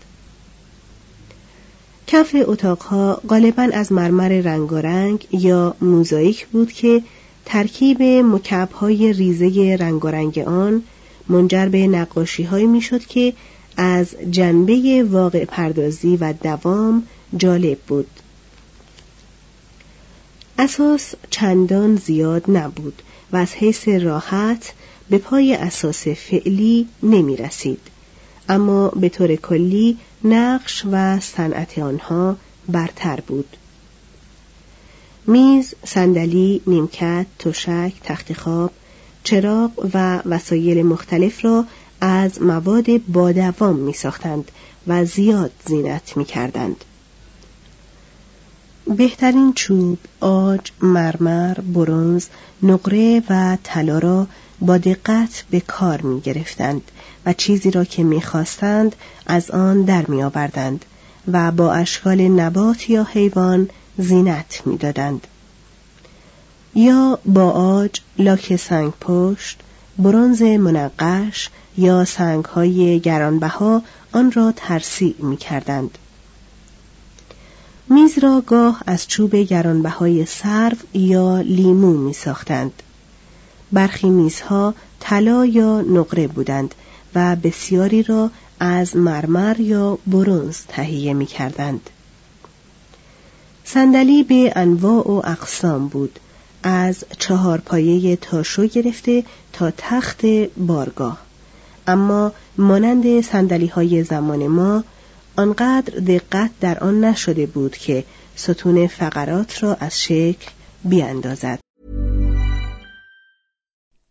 کف 2.07 2.35
اتاقها 2.47 3.21
غالبا 3.29 3.69
از 3.73 3.91
مرمر 3.91 4.29
رنگارنگ 4.29 5.27
یا 5.31 5.75
موزاییک 5.81 6.47
بود 6.47 6.71
که 6.71 7.01
ترکیب 7.45 8.03
مکعبهای 8.03 9.13
ریزه 9.13 9.77
رنگارنگ 9.79 10.39
آن 10.39 10.83
منجر 11.29 11.69
به 11.69 11.87
نقاشی 11.87 12.65
می 12.65 12.81
شد 12.81 13.05
که 13.05 13.33
از 13.77 14.15
جنبه 14.31 15.05
واقع 15.09 15.45
پردازی 15.45 16.17
و 16.17 16.33
دوام 16.33 17.03
جالب 17.37 17.79
بود. 17.87 18.09
اساس 20.57 21.13
چندان 21.29 21.95
زیاد 21.95 22.51
نبود 22.51 23.01
و 23.31 23.37
از 23.37 23.53
حیث 23.53 23.87
راحت 23.87 24.73
به 25.09 25.17
پای 25.17 25.55
اساس 25.55 26.07
فعلی 26.07 26.87
نمی 27.03 27.37
رسید. 27.37 27.79
اما 28.49 28.87
به 28.87 29.09
طور 29.09 29.35
کلی 29.35 29.97
نقش 30.23 30.83
و 30.91 31.19
صنعت 31.19 31.79
آنها 31.79 32.37
برتر 32.67 33.19
بود. 33.27 33.57
میز، 35.27 35.73
صندلی، 35.85 36.61
نیمکت، 36.67 37.25
تشک، 37.39 37.93
تخت 38.03 38.33
خواب، 38.33 38.71
چراغ 39.23 39.89
و 39.93 40.19
وسایل 40.25 40.85
مختلف 40.85 41.45
را 41.45 41.65
از 42.01 42.41
مواد 42.41 42.97
بادوام 42.97 43.75
می 43.75 43.93
ساختند 43.93 44.51
و 44.87 45.05
زیاد 45.05 45.51
زینت 45.65 46.17
می 46.17 46.25
کردند. 46.25 46.85
بهترین 48.97 49.53
چوب، 49.53 49.97
آج، 50.19 50.71
مرمر، 50.81 51.53
برونز، 51.53 52.25
نقره 52.63 53.23
و 53.29 53.57
طلا 53.63 53.99
را 53.99 54.27
با 54.61 54.77
دقت 54.77 55.43
به 55.49 55.59
کار 55.59 56.01
می 56.01 56.21
گرفتند 56.21 56.81
و 57.25 57.33
چیزی 57.33 57.71
را 57.71 57.83
که 57.85 58.03
می 58.03 58.21
خواستند 58.21 58.95
از 59.25 59.51
آن 59.51 59.81
در 59.81 60.05
می 60.05 60.23
آوردند 60.23 60.85
و 61.31 61.51
با 61.51 61.73
اشکال 61.73 62.21
نبات 62.21 62.89
یا 62.89 63.03
حیوان 63.03 63.69
زینت 63.97 64.61
می‌دادند. 64.65 65.27
یا 66.75 67.19
با 67.25 67.51
آج، 67.51 68.01
لاک 68.19 68.55
سنگ 68.55 68.93
پشت، 69.01 69.59
برونز 69.97 70.41
منقش 70.41 71.49
یا 71.77 72.05
سنگ 72.05 72.45
های 72.45 72.99
گرانبها 72.99 73.81
آن 74.11 74.31
را 74.31 74.53
ترسیع 74.55 75.15
می 75.19 75.37
کردند. 75.37 75.97
میز 77.91 78.19
را 78.19 78.43
گاه 78.47 78.81
از 78.85 79.07
چوب 79.07 79.35
گرانبهای 79.35 80.25
سرو 80.25 80.77
یا 80.93 81.41
لیمو 81.41 81.93
می 81.93 82.13
ساختند. 82.13 82.83
برخی 83.71 84.09
میزها 84.09 84.73
طلا 84.99 85.45
یا 85.45 85.81
نقره 85.81 86.27
بودند 86.27 86.75
و 87.15 87.35
بسیاری 87.35 88.03
را 88.03 88.31
از 88.59 88.95
مرمر 88.95 89.59
یا 89.59 89.97
برونز 90.07 90.57
تهیه 90.67 91.13
می 91.13 91.25
کردند. 91.25 91.89
صندلی 93.63 94.23
به 94.23 94.53
انواع 94.55 95.07
و 95.07 95.21
اقسام 95.25 95.87
بود 95.87 96.19
از 96.63 97.03
چهار 97.17 97.57
پایه 97.57 98.15
تاشو 98.15 98.65
گرفته 98.65 99.23
تا 99.53 99.71
تخت 99.77 100.25
بارگاه 100.57 101.17
اما 101.87 102.31
مانند 102.57 103.21
سندلی 103.21 103.67
های 103.67 104.03
زمان 104.03 104.47
ما 104.47 104.83
آنقدر 105.36 105.98
دقت 105.98 106.50
در 106.60 106.78
آن 106.78 107.04
نشده 107.04 107.46
بود 107.46 107.76
که 107.76 108.04
ستون 108.36 108.86
فقرات 108.86 109.62
را 109.62 109.74
از 109.74 110.02
شکل 110.02 110.50
بیاندازد. 110.84 111.58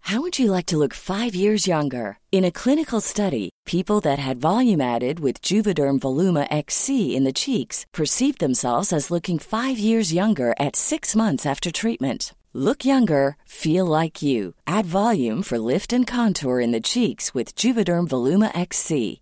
How 0.08 0.20
would 0.20 0.38
you 0.38 0.52
like 0.52 0.66
to 0.68 0.78
look 0.78 0.94
five 0.94 1.34
years 1.34 1.66
younger? 1.66 2.20
In 2.38 2.44
a 2.44 2.52
clinical 2.52 3.00
study, 3.00 3.50
people 3.66 4.02
that 4.02 4.20
had 4.20 4.46
volume 4.52 4.82
added 4.82 5.22
with 5.22 5.42
Juvederm 5.42 5.98
Voluma 6.02 6.46
XC 6.52 7.16
in 7.16 7.24
the 7.24 7.40
cheeks 7.44 7.86
perceived 7.94 8.40
themselves 8.40 8.92
as 8.92 9.10
looking 9.10 9.40
five 9.40 9.78
years 9.80 10.14
younger 10.22 10.54
at 10.60 10.76
six 10.76 11.16
months 11.16 11.46
after 11.46 11.72
treatment. 11.72 12.34
Look 12.54 12.84
younger, 12.84 13.38
feel 13.46 13.86
like 13.86 14.22
you. 14.22 14.54
Add 14.68 14.86
volume 14.86 15.42
for 15.42 15.58
lift 15.58 15.94
and 15.94 16.06
contour 16.06 16.60
in 16.60 16.72
the 16.72 16.82
cheeks 16.82 17.34
with 17.34 17.56
Juvederm 17.56 18.08
Voluma 18.08 18.52
XC. 18.54 19.22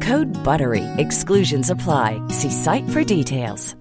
Code 0.09 0.33
BUTTERY. 0.43 0.85
Exclusions 0.97 1.69
apply. 1.69 2.09
See 2.39 2.49
site 2.49 2.87
for 2.89 3.03
details. 3.03 3.75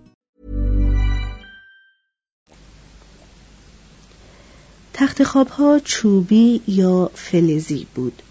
تخت 4.93 5.23
خوابها 5.23 5.79
چوبی 5.85 6.61
یا 6.69 7.11
فلزی 7.15 7.87
بود. 7.95 8.23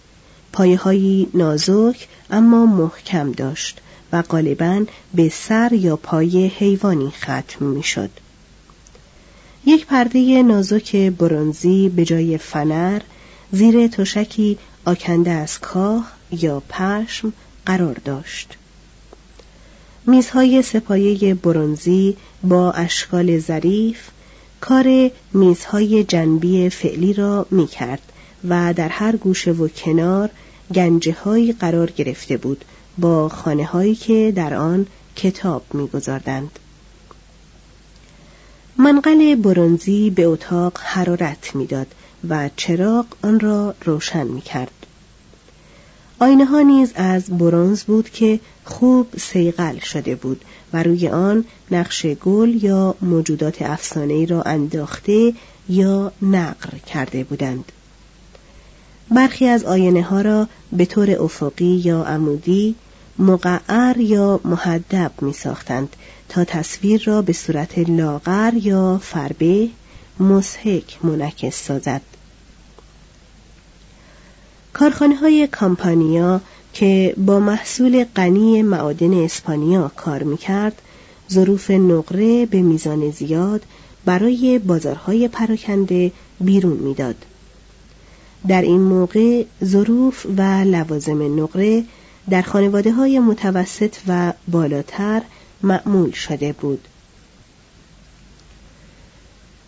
پایه 0.53 0.77
هایی 0.77 1.27
نازک 1.33 2.07
اما 2.31 2.65
محکم 2.65 3.31
داشت 3.31 3.81
و 4.11 4.21
غالبا 4.21 4.85
به 5.13 5.29
سر 5.29 5.73
یا 5.73 5.95
پای 5.95 6.47
حیوانی 6.47 7.11
ختم 7.11 7.65
می 7.65 7.83
شد. 7.83 8.09
یک 9.65 9.85
پرده 9.85 10.43
نازک 10.43 10.95
برونزی 10.95 11.89
به 11.89 12.05
جای 12.05 12.37
فنر 12.37 13.01
زیر 13.51 13.87
تشکی 13.87 14.57
آکنده 14.85 15.31
از 15.31 15.59
کاه 15.59 16.11
یا 16.31 16.59
پشم 16.59 17.33
قرار 17.69 17.97
داشت. 18.05 18.57
میزهای 20.05 20.61
سپایه 20.61 21.33
برونزی 21.33 22.17
با 22.43 22.71
اشکال 22.71 23.39
ظریف 23.39 24.09
کار 24.61 25.11
میزهای 25.33 26.03
جنبی 26.03 26.69
فعلی 26.69 27.13
را 27.13 27.45
می 27.51 27.67
کرد 27.67 28.01
و 28.49 28.73
در 28.73 28.87
هر 28.87 29.15
گوشه 29.15 29.51
و 29.51 29.67
کنار 29.67 30.29
گنجه 30.75 31.13
هایی 31.13 31.53
قرار 31.53 31.91
گرفته 31.91 32.37
بود 32.37 32.65
با 32.97 33.29
خانه 33.29 33.65
هایی 33.65 33.95
که 33.95 34.33
در 34.35 34.53
آن 34.53 34.87
کتاب 35.15 35.63
می 35.73 35.87
گذاردند. 35.87 36.59
منقل 38.77 39.35
برونزی 39.35 40.09
به 40.09 40.23
اتاق 40.23 40.77
حرارت 40.83 41.55
می‌داد 41.55 41.87
و 42.29 42.49
چراغ 42.55 43.05
آن 43.23 43.39
را 43.39 43.75
روشن 43.85 44.27
می 44.27 44.41
کرد. 44.41 44.78
آینه 46.21 46.45
ها 46.45 46.61
نیز 46.61 46.91
از 46.95 47.25
برونز 47.25 47.83
بود 47.83 48.09
که 48.09 48.39
خوب 48.65 49.07
سیقل 49.17 49.79
شده 49.79 50.15
بود 50.15 50.45
و 50.73 50.83
روی 50.83 51.07
آن 51.07 51.45
نقش 51.71 52.05
گل 52.05 52.63
یا 52.63 52.95
موجودات 53.01 53.61
افسانه 53.61 54.25
را 54.25 54.41
انداخته 54.41 55.33
یا 55.69 56.11
نقر 56.21 56.77
کرده 56.77 57.23
بودند. 57.23 57.71
برخی 59.11 59.47
از 59.47 59.63
آینه 59.63 60.03
ها 60.03 60.21
را 60.21 60.47
به 60.71 60.85
طور 60.85 61.23
افقی 61.23 61.81
یا 61.85 62.03
عمودی 62.03 62.75
مقعر 63.19 63.97
یا 63.97 64.39
محدب 64.45 65.11
می 65.21 65.33
ساختند 65.33 65.95
تا 66.29 66.43
تصویر 66.43 67.03
را 67.05 67.21
به 67.21 67.33
صورت 67.33 67.79
لاغر 67.89 68.53
یا 68.53 68.99
فربه 69.03 69.69
مسحک 70.19 70.97
منعکس 71.03 71.63
سازد. 71.65 72.01
کارخانه 74.73 75.15
های 75.15 75.47
کامپانیا 75.47 76.41
که 76.73 77.13
با 77.17 77.39
محصول 77.39 78.03
غنی 78.03 78.61
معادن 78.61 79.23
اسپانیا 79.23 79.91
کار 79.95 80.23
می‌کرد 80.23 80.81
ظروف 81.31 81.71
نقره 81.71 82.45
به 82.45 82.61
میزان 82.61 83.11
زیاد 83.11 83.61
برای 84.05 84.59
بازارهای 84.59 85.27
پراکنده 85.27 86.11
بیرون 86.39 86.77
می‌داد. 86.77 87.25
در 88.47 88.61
این 88.61 88.81
موقع 88.81 89.43
ظروف 89.63 90.25
و 90.37 90.41
لوازم 90.63 91.43
نقره 91.43 91.83
در 92.29 92.41
خانواده 92.41 92.91
های 92.91 93.19
متوسط 93.19 93.95
و 94.07 94.33
بالاتر 94.47 95.21
معمول 95.63 96.11
شده 96.11 96.53
بود. 96.53 96.87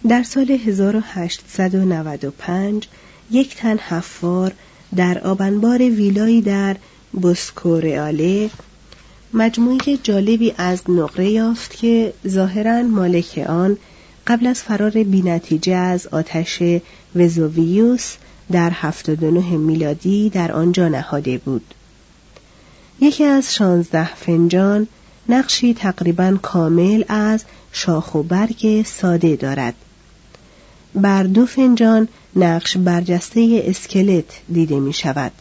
در 0.07 0.23
سال 0.23 0.51
1895 0.51 2.87
یک 3.31 3.55
تن 3.55 3.77
حفار 3.77 4.53
در 4.95 5.19
آبنبار 5.19 5.77
ویلایی 5.77 6.41
در 6.41 6.75
بوسکورئاله 7.11 8.49
مجموعه 9.33 9.97
جالبی 10.03 10.53
از 10.57 10.81
نقره 10.89 11.29
یافت 11.29 11.75
که 11.77 12.13
ظاهرا 12.27 12.83
مالک 12.83 13.45
آن 13.49 13.77
قبل 14.27 14.47
از 14.47 14.61
فرار 14.61 14.91
بینتیجه 14.91 15.73
از 15.73 16.07
آتش 16.07 16.63
وزوویوس 17.15 18.15
در 18.51 18.71
79 18.73 19.57
میلادی 19.57 20.29
در 20.29 20.51
آنجا 20.51 20.87
نهاده 20.87 21.37
بود. 21.37 21.73
یکی 23.01 23.23
از 23.23 23.55
شانزده 23.55 24.15
فنجان 24.15 24.87
نقشی 25.29 25.73
تقریبا 25.73 26.37
کامل 26.41 27.03
از 27.07 27.43
شاخ 27.71 28.15
و 28.15 28.23
برگ 28.23 28.85
ساده 28.85 29.35
دارد. 29.35 29.73
بر 30.95 31.23
دو 31.23 31.45
فنجان 31.45 32.07
نقش 32.35 32.77
برجسته 32.77 33.63
اسکلت 33.65 34.41
دیده 34.53 34.79
می 34.79 34.93
شود. 34.93 35.31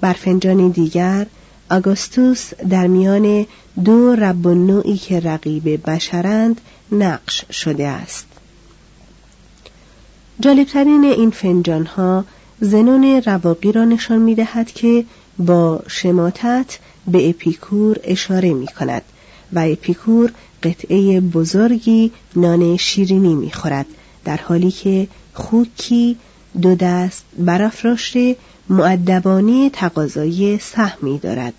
بر 0.00 0.12
فنجانی 0.12 0.70
دیگر 0.70 1.26
آگوستوس 1.70 2.54
در 2.54 2.86
میان 2.86 3.46
دو 3.84 4.16
رب 4.16 4.46
و 4.46 4.54
نوعی 4.54 4.96
که 4.96 5.20
رقیب 5.20 5.90
بشرند 5.90 6.60
نقش 6.92 7.44
شده 7.50 7.88
است. 7.88 8.26
جالبترین 10.40 11.04
این 11.04 11.30
فنجان 11.30 11.86
ها 11.86 12.24
زنون 12.60 13.22
رواقی 13.26 13.72
را 13.72 13.84
نشان 13.84 14.18
می 14.18 14.34
دهد 14.34 14.72
که 14.72 15.04
با 15.38 15.82
شماتت 15.88 16.78
به 17.06 17.28
اپیکور 17.28 17.96
اشاره 18.04 18.54
می 18.54 18.66
کند 18.66 19.02
و 19.52 19.58
اپیکور 19.58 20.32
قطعه 20.62 21.20
بزرگی 21.20 22.12
نان 22.36 22.76
شیرینی 22.76 23.34
می 23.34 23.52
خورد 23.52 23.86
در 24.24 24.36
حالی 24.36 24.70
که 24.70 25.08
خوکی 25.34 26.16
دو 26.62 26.74
دست 26.74 27.24
برافراشته 27.38 28.36
معدبانه 28.68 29.70
تقاضای 29.70 30.58
سهمی 30.58 31.18
دارد. 31.18 31.54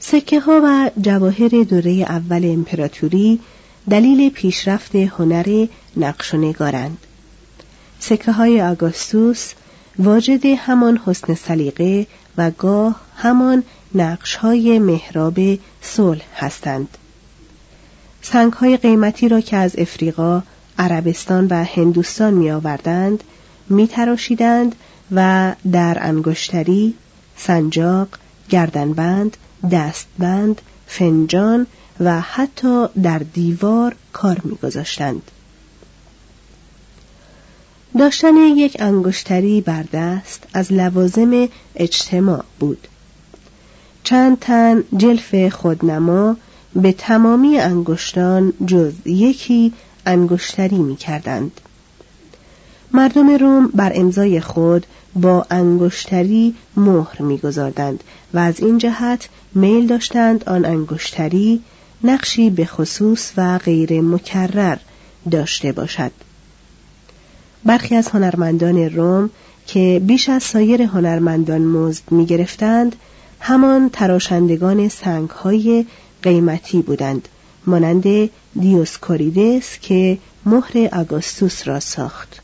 سکه 0.00 0.40
ها 0.40 0.60
و 0.64 0.90
جواهر 1.00 1.48
دوره 1.48 1.90
اول 1.90 2.44
امپراتوری 2.44 3.40
دلیل 3.90 4.30
پیشرفت 4.30 4.96
هنر 4.96 5.66
نقش 5.96 6.34
و 6.34 6.36
نگارند. 6.36 6.98
سکه 8.00 8.32
های 8.32 8.62
آگوستوس 8.62 9.52
واجد 9.98 10.46
همان 10.46 11.00
حسن 11.06 11.34
سلیقه 11.34 12.06
و 12.36 12.50
گاه 12.50 13.00
همان 13.16 13.62
نقش 13.94 14.34
های 14.34 14.78
محراب 14.78 15.38
صلح 15.82 16.24
هستند. 16.36 16.98
سنگ 18.22 18.52
های 18.52 18.76
قیمتی 18.76 19.28
را 19.28 19.40
که 19.40 19.56
از 19.56 19.78
افریقا، 19.78 20.42
عربستان 20.80 21.46
و 21.50 21.64
هندوستان 21.64 22.34
می 22.34 22.50
آوردند 22.50 23.24
می 23.68 23.88
تراشیدند 23.88 24.74
و 25.12 25.52
در 25.72 25.98
انگشتری، 26.00 26.94
سنجاق، 27.36 28.08
گردنبند، 28.48 29.36
دستبند، 29.70 30.60
فنجان 30.86 31.66
و 32.00 32.20
حتی 32.20 32.86
در 33.02 33.18
دیوار 33.18 33.96
کار 34.12 34.40
میگذاشتند. 34.44 35.22
داشتن 37.98 38.36
یک 38.36 38.76
انگشتری 38.80 39.60
بر 39.60 39.84
دست 39.92 40.44
از 40.54 40.72
لوازم 40.72 41.48
اجتماع 41.76 42.44
بود. 42.60 42.88
چند 44.04 44.38
تن 44.38 44.84
جلف 44.96 45.48
خودنما 45.54 46.36
به 46.74 46.92
تمامی 46.92 47.58
انگشتان 47.58 48.52
جز 48.66 48.92
یکی 49.04 49.72
انگشتری 50.10 50.78
می 50.78 50.96
کردند. 50.96 51.60
مردم 52.92 53.30
روم 53.30 53.66
بر 53.74 53.92
امضای 53.94 54.40
خود 54.40 54.86
با 55.14 55.46
انگشتری 55.50 56.54
مهر 56.76 57.22
میگذاردند 57.22 58.04
و 58.34 58.38
از 58.38 58.60
این 58.60 58.78
جهت 58.78 59.28
میل 59.54 59.86
داشتند 59.86 60.48
آن 60.48 60.64
انگشتری 60.64 61.62
نقشی 62.04 62.50
به 62.50 62.66
خصوص 62.66 63.32
و 63.36 63.58
غیر 63.58 64.00
مکرر 64.00 64.78
داشته 65.30 65.72
باشد 65.72 66.12
برخی 67.64 67.96
از 67.96 68.08
هنرمندان 68.08 68.76
روم 68.78 69.30
که 69.66 70.02
بیش 70.06 70.28
از 70.28 70.42
سایر 70.42 70.82
هنرمندان 70.82 71.62
مزد 71.62 72.02
می 72.10 72.26
گرفتند 72.26 72.96
همان 73.40 73.90
تراشندگان 73.92 74.88
سنگ 74.88 75.30
های 75.30 75.86
قیمتی 76.22 76.82
بودند 76.82 77.28
مانند 77.66 78.30
دیوسکوریدس 78.60 79.78
که 79.78 80.18
مهر 80.46 80.88
آگوستوس 80.92 81.68
را 81.68 81.80
ساخت 81.80 82.40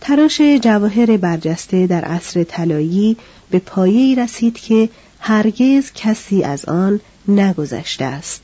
تراش 0.00 0.40
جواهر 0.40 1.16
برجسته 1.16 1.86
در 1.86 2.04
عصر 2.04 2.44
طلایی 2.44 3.16
به 3.50 3.58
پایه‌ای 3.58 4.14
رسید 4.14 4.54
که 4.54 4.88
هرگز 5.20 5.92
کسی 5.94 6.44
از 6.44 6.64
آن 6.64 7.00
نگذشته 7.28 8.04
است. 8.04 8.42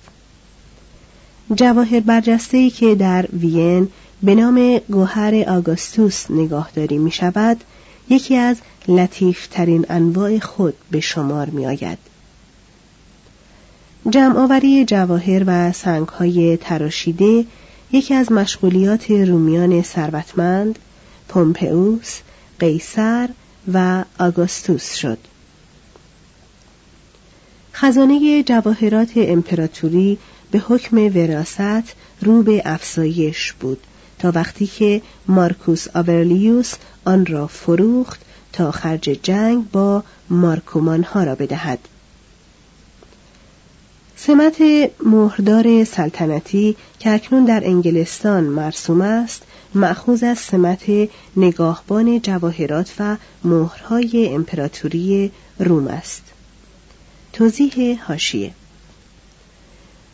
جواهر 1.55 2.01
برجسته 2.01 2.71
که 2.71 2.95
در 2.95 3.27
وین 3.33 3.89
به 4.23 4.35
نام 4.35 4.79
گوهر 4.79 5.35
آگوستوس 5.49 6.31
نگاهداری 6.31 6.99
می 6.99 7.11
شود 7.11 7.65
یکی 8.09 8.37
از 8.37 8.57
لطیفترین 8.89 9.87
انواع 9.89 10.39
خود 10.39 10.75
به 10.91 11.01
شمار 11.01 11.51
می 11.51 11.67
آید. 11.67 12.12
جمعآوری 14.11 14.85
جواهر 14.85 15.45
و 15.47 15.73
سنگهای 15.73 16.57
تراشیده 16.57 17.45
یکی 17.93 18.15
از 18.15 18.33
مشغولیات 18.33 19.11
رومیان 19.11 19.83
ثروتمند 19.83 20.79
پومپئوس، 21.29 22.19
قیصر 22.59 23.29
و 23.73 24.05
آگوستوس 24.19 24.95
شد. 24.95 25.19
خزانه 27.75 28.43
جواهرات 28.43 29.11
امپراتوری 29.17 30.19
به 30.51 30.59
حکم 30.59 30.97
وراست 30.97 31.95
رو 32.21 32.43
به 32.43 32.63
افزایش 32.65 33.53
بود 33.53 33.81
تا 34.19 34.33
وقتی 34.35 34.67
که 34.67 35.03
مارکوس 35.29 35.87
آورلیوس 35.95 36.75
آن 37.05 37.27
را 37.27 37.47
فروخت 37.47 38.21
تا 38.53 38.71
خرج 38.71 39.19
جنگ 39.23 39.71
با 39.71 40.03
مارکومان 40.31 41.03
ها 41.03 41.25
را 41.25 41.35
بدهد. 41.35 41.79
سمت 44.27 44.63
مهردار 45.05 45.85
سلطنتی 45.85 46.77
که 46.99 47.11
اکنون 47.11 47.45
در 47.45 47.63
انگلستان 47.65 48.45
مرسوم 48.45 49.01
است 49.01 49.43
معخوز 49.75 50.23
از 50.23 50.39
سمت 50.39 51.09
نگاهبان 51.37 52.21
جواهرات 52.21 52.95
و 52.99 53.17
مهرهای 53.45 54.29
امپراتوری 54.35 55.31
روم 55.59 55.89
است. 55.89 56.23
توضیح 57.33 58.05
هاشیه 58.05 58.55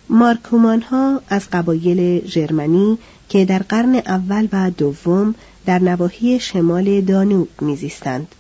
مارکومان 0.09 0.83
ها 0.83 1.21
از 1.29 1.51
قبایل 1.53 2.27
ژرمنی 2.27 2.99
که 3.29 3.45
در 3.45 3.63
قرن 3.63 3.95
اول 3.95 4.49
و 4.53 4.71
دوم 4.71 5.35
در 5.67 5.79
نواحی 5.79 6.41
شمال 6.41 7.01
دانوب 7.01 7.49
میزیستند. 7.61 8.35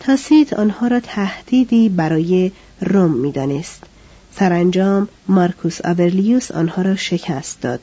تاسیت 0.00 0.52
آنها 0.52 0.86
را 0.86 1.00
تهدیدی 1.00 1.88
برای 1.88 2.52
روم 2.80 3.10
می‌دانست. 3.10 3.93
سرانجام 4.38 5.08
مارکوس 5.28 5.84
آورلیوس 5.84 6.50
آنها 6.50 6.82
را 6.82 6.96
شکست 6.96 7.60
داد. 7.60 7.80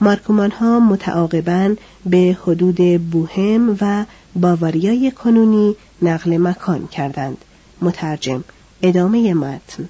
مارکومان 0.00 0.50
ها 0.50 0.80
متعاقبا 0.80 1.74
به 2.06 2.36
حدود 2.42 3.10
بوهم 3.10 3.76
و 3.80 4.04
باواریای 4.36 5.10
کنونی 5.10 5.76
نقل 6.02 6.36
مکان 6.36 6.88
کردند. 6.88 7.36
مترجم 7.80 8.44
ادامه 8.82 9.34
متن. 9.34 9.88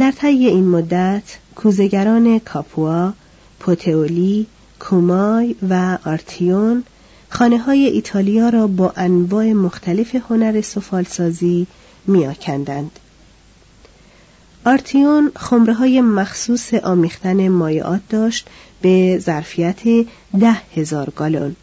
در 0.00 0.12
طی 0.12 0.26
این 0.26 0.68
مدت 0.68 1.38
کوزگران 1.54 2.38
کاپوا، 2.38 3.12
پوتئولی، 3.60 4.46
کومای 4.80 5.56
و 5.70 5.98
آرتیون 6.04 6.84
خانه 7.30 7.58
های 7.58 7.84
ایتالیا 7.86 8.48
را 8.48 8.66
با 8.66 8.92
انواع 8.96 9.52
مختلف 9.52 10.16
هنر 10.30 10.60
سفالسازی 10.60 11.66
میآکندند. 12.08 12.90
آرتیون 14.66 15.32
خمره 15.36 15.74
های 15.74 16.00
مخصوص 16.00 16.74
آمیختن 16.74 17.48
مایعات 17.48 18.00
داشت 18.08 18.46
به 18.82 19.18
ظرفیت 19.18 20.06
ده 20.40 20.56
هزار 20.76 21.10
گالون. 21.16 21.56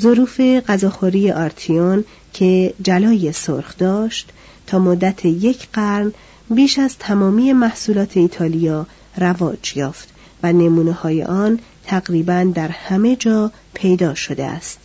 ظروف 0.00 0.40
غذاخوری 0.40 1.30
آرتیون 1.30 2.04
که 2.32 2.74
جلای 2.82 3.32
سرخ 3.32 3.76
داشت 3.78 4.30
تا 4.66 4.78
مدت 4.78 5.24
یک 5.24 5.68
قرن 5.72 6.12
بیش 6.50 6.78
از 6.78 6.96
تمامی 6.98 7.52
محصولات 7.52 8.16
ایتالیا 8.16 8.86
رواج 9.16 9.76
یافت 9.76 10.08
و 10.42 10.52
نمونه 10.52 10.92
های 10.92 11.22
آن 11.22 11.58
تقریبا 11.84 12.52
در 12.54 12.68
همه 12.68 13.16
جا 13.16 13.52
پیدا 13.74 14.14
شده 14.14 14.44
است. 14.44 14.78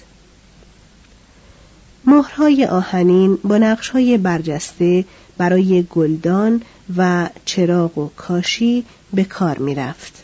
مهرهای 2.05 2.65
آهنین 2.65 3.37
با 3.43 3.57
نقشهای 3.57 4.17
برجسته 4.17 5.05
برای 5.37 5.87
گلدان 5.89 6.61
و 6.97 7.29
چراغ 7.45 7.97
و 7.97 8.07
کاشی 8.07 8.85
به 9.13 9.23
کار 9.23 9.57
می 9.57 9.75
رفت. 9.75 10.23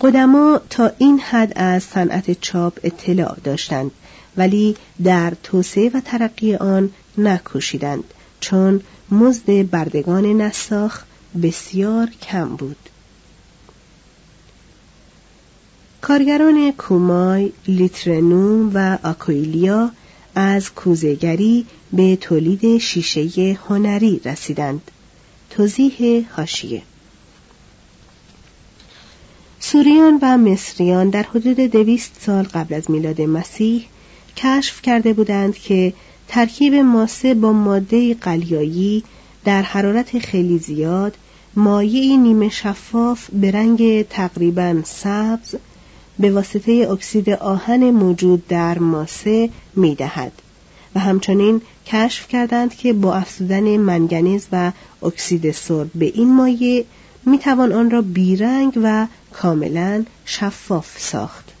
قدما 0.00 0.60
تا 0.70 0.90
این 0.98 1.18
حد 1.18 1.52
از 1.56 1.82
صنعت 1.82 2.40
چاپ 2.40 2.78
اطلاع 2.82 3.36
داشتند 3.44 3.90
ولی 4.36 4.76
در 5.04 5.32
توسعه 5.42 5.90
و 5.94 6.00
ترقی 6.00 6.54
آن 6.54 6.90
نکوشیدند 7.18 8.04
چون 8.40 8.80
مزد 9.10 9.70
بردگان 9.70 10.24
نساخ 10.24 11.02
بسیار 11.42 12.10
کم 12.22 12.56
بود. 12.56 12.76
کارگران 16.02 16.72
کومای، 16.72 17.52
لیترنوم 17.68 18.70
و 18.74 18.98
آکویلیا 19.02 19.90
از 20.34 20.74
کوزهگری 20.74 21.66
به 21.92 22.16
تولید 22.16 22.78
شیشه 22.78 23.58
هنری 23.68 24.20
رسیدند. 24.24 24.90
توضیح 25.50 26.26
هاشیه 26.36 26.82
سوریان 29.60 30.18
و 30.22 30.38
مصریان 30.38 31.10
در 31.10 31.22
حدود 31.22 31.56
دویست 31.56 32.16
سال 32.20 32.44
قبل 32.44 32.74
از 32.74 32.90
میلاد 32.90 33.20
مسیح 33.20 33.86
کشف 34.36 34.82
کرده 34.82 35.12
بودند 35.12 35.54
که 35.54 35.92
ترکیب 36.28 36.74
ماسه 36.74 37.34
با 37.34 37.52
ماده 37.52 38.14
قلیایی 38.14 39.04
در 39.44 39.62
حرارت 39.62 40.18
خیلی 40.18 40.58
زیاد 40.58 41.16
مایعی 41.56 42.16
نیمه 42.16 42.48
شفاف 42.48 43.30
به 43.32 43.50
رنگ 43.50 44.02
تقریبا 44.02 44.82
سبز 44.84 45.54
به 46.22 46.30
واسطه 46.30 46.88
اکسید 46.90 47.30
آهن 47.30 47.90
موجود 47.90 48.48
در 48.48 48.78
ماسه 48.78 49.50
می 49.76 49.94
دهد 49.94 50.32
و 50.94 51.00
همچنین 51.00 51.62
کشف 51.86 52.28
کردند 52.28 52.74
که 52.74 52.92
با 52.92 53.14
افزودن 53.14 53.76
منگنیز 53.76 54.46
و 54.52 54.72
اکسید 55.02 55.50
سرب 55.50 55.90
به 55.94 56.04
این 56.04 56.34
مایع 56.34 56.84
می 57.26 57.38
توان 57.38 57.72
آن 57.72 57.90
را 57.90 58.02
بیرنگ 58.02 58.78
و 58.82 59.06
کاملا 59.32 60.04
شفاف 60.24 60.98
ساخت. 60.98 61.52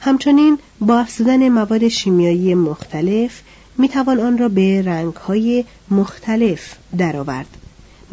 همچنین 0.00 0.58
با 0.80 0.98
افزودن 0.98 1.48
مواد 1.48 1.88
شیمیایی 1.88 2.54
مختلف 2.54 3.42
می 3.78 3.88
توان 3.88 4.20
آن 4.20 4.38
را 4.38 4.48
به 4.48 4.82
رنگهای 4.82 5.64
مختلف 5.90 6.76
درآورد. 6.98 7.56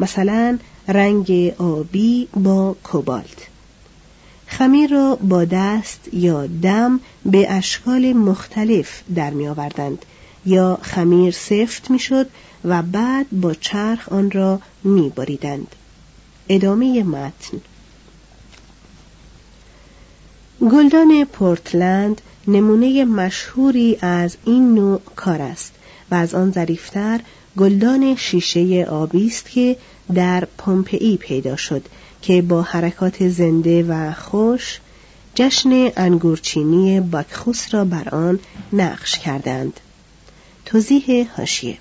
مثلا 0.00 0.58
رنگ 0.88 1.54
آبی 1.58 2.28
با 2.34 2.76
کوبالت. 2.84 3.53
خمیر 4.46 4.90
را 4.90 5.16
با 5.16 5.44
دست 5.44 6.00
یا 6.12 6.46
دم 6.46 7.00
به 7.24 7.52
اشکال 7.52 8.12
مختلف 8.12 9.02
در 9.14 9.30
می 9.30 9.48
آوردند 9.48 10.04
یا 10.46 10.78
خمیر 10.82 11.30
سفت 11.30 11.90
می 11.90 11.98
شد 11.98 12.26
و 12.64 12.82
بعد 12.82 13.26
با 13.32 13.54
چرخ 13.54 14.08
آن 14.08 14.30
را 14.30 14.60
می 14.84 15.12
باریدند. 15.16 15.66
ادامه 16.48 17.02
متن 17.02 17.60
گلدان 20.60 21.24
پورتلند 21.24 22.20
نمونه 22.48 23.04
مشهوری 23.04 23.98
از 24.00 24.36
این 24.44 24.74
نوع 24.74 25.00
کار 25.16 25.42
است 25.42 25.72
و 26.10 26.14
از 26.14 26.34
آن 26.34 26.52
ظریفتر 26.52 27.20
گلدان 27.56 28.16
شیشه 28.16 28.84
آبی 28.84 29.26
است 29.26 29.50
که 29.50 29.76
در 30.14 30.44
پومپئی 30.58 31.16
پیدا 31.16 31.56
شد 31.56 31.86
که 32.26 32.42
با 32.42 32.62
حرکات 32.62 33.28
زنده 33.28 33.82
و 33.82 34.12
خوش 34.12 34.80
جشن 35.34 35.90
انگورچینی 35.96 37.00
باکخوس 37.00 37.74
را 37.74 37.84
بر 37.84 38.08
آن 38.08 38.38
نقش 38.72 39.18
کردند. 39.18 39.80
توضیح 40.64 41.28
هاشیه 41.36 41.78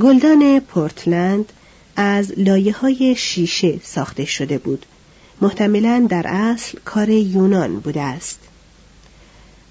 گلدان 0.00 0.60
پورتلند 0.60 1.52
از 1.96 2.32
لایه 2.36 2.72
های 2.72 3.14
شیشه 3.16 3.80
ساخته 3.84 4.24
شده 4.24 4.58
بود. 4.58 4.86
محتملا 5.40 6.06
در 6.08 6.26
اصل 6.26 6.78
کار 6.84 7.08
یونان 7.08 7.80
بوده 7.80 8.02
است. 8.02 8.38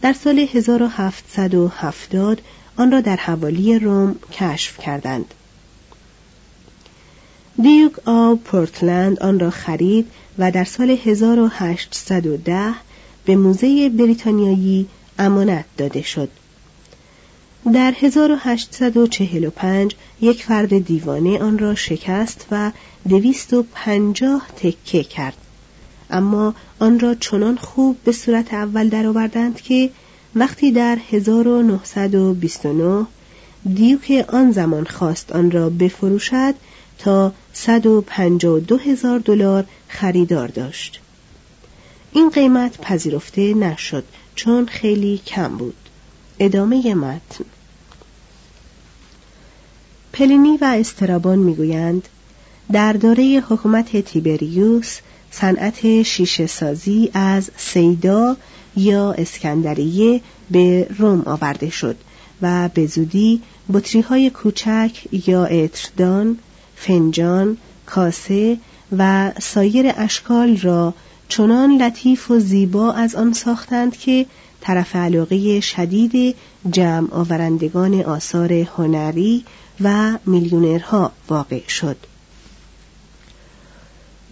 در 0.02 0.14
سال 0.14 0.40
1770 0.40 2.42
آن 2.78 2.92
را 2.92 3.02
در 3.02 3.16
حوالی 3.16 3.80
روم 3.80 4.16
کشف 4.32 4.80
کردند. 4.80 5.34
دیوک 7.62 7.94
آو 8.08 8.36
پورتلند 8.36 9.20
آن 9.20 9.40
را 9.40 9.50
خرید 9.50 10.08
و 10.38 10.52
در 10.52 10.64
سال 10.64 10.98
1810 11.06 12.74
به 13.26 13.36
موزه 13.36 13.90
بریتانیایی 13.90 14.88
امانت 15.20 15.66
داده 15.78 16.02
شد. 16.02 16.30
در 17.74 17.94
1845 18.00 19.96
یک 20.22 20.44
فرد 20.44 20.86
دیوانه 20.86 21.40
آن 21.40 21.60
را 21.60 21.76
شکست 21.76 22.46
و 22.52 22.72
دویست 23.10 23.54
و 23.54 23.66
پنجاه 23.74 24.48
تکه 24.58 25.04
کرد 25.04 25.38
اما 26.10 26.54
آن 26.80 27.00
را 27.00 27.16
چنان 27.16 27.58
خوب 27.58 27.98
به 28.04 28.12
صورت 28.12 28.54
اول 28.54 28.90
درآوردند 28.90 29.62
که 29.62 29.90
وقتی 30.36 30.72
در 30.72 30.98
1929 31.12 33.06
دیوک 33.74 34.26
آن 34.28 34.52
زمان 34.52 34.86
خواست 34.86 35.32
آن 35.32 35.52
را 35.52 35.70
بفروشد 35.70 36.56
تا 36.98 37.34
152 37.54 38.78
هزار 38.78 39.20
دلار 39.20 39.66
خریدار 39.88 40.48
داشت. 40.48 41.00
این 42.12 42.30
قیمت 42.30 42.82
پذیرفته 42.82 43.54
نشد 43.54 44.04
چون 44.36 44.66
خیلی 44.66 45.22
کم 45.28 45.58
بود. 45.58 45.76
ادامه 46.40 46.96
متن 46.96 47.46
پلینی 50.14 50.58
و 50.58 50.76
استرابان 50.80 51.40
می‌گویند 51.40 52.08
در 52.72 52.94
دوره 52.94 53.44
حکومت 53.50 54.02
تیبریوس 54.02 55.00
صنعت 55.32 56.02
شیشه 56.04 56.48
سازی 56.48 57.10
از 57.14 57.52
سیدا 57.58 58.38
یا 58.76 59.12
اسکندریه 59.12 60.22
به 60.52 60.88
روم 60.98 61.22
آورده 61.26 61.70
شد 61.70 61.96
و 62.42 62.70
به 62.74 62.88
زودی 62.88 63.42
بطری 63.74 64.02
های 64.02 64.30
کوچک 64.30 64.92
یا 65.28 65.46
اتردان، 65.46 66.38
فنجان، 66.80 67.58
کاسه 67.86 68.58
و 68.98 69.32
سایر 69.42 69.94
اشکال 69.98 70.58
را 70.58 70.94
چنان 71.30 71.82
لطیف 71.82 72.32
و 72.32 72.40
زیبا 72.40 72.92
از 72.94 73.16
آن 73.16 73.34
ساختند 73.34 73.98
که 73.98 74.26
طرف 74.62 74.96
علاقه 74.96 75.60
شدید 75.60 76.36
جمع 76.72 77.14
آورندگان 77.14 78.02
آثار 78.02 78.54
هنری 78.54 79.46
و 79.82 80.18
میلیونرها 80.26 81.12
واقع 81.30 81.68
شد. 81.68 81.98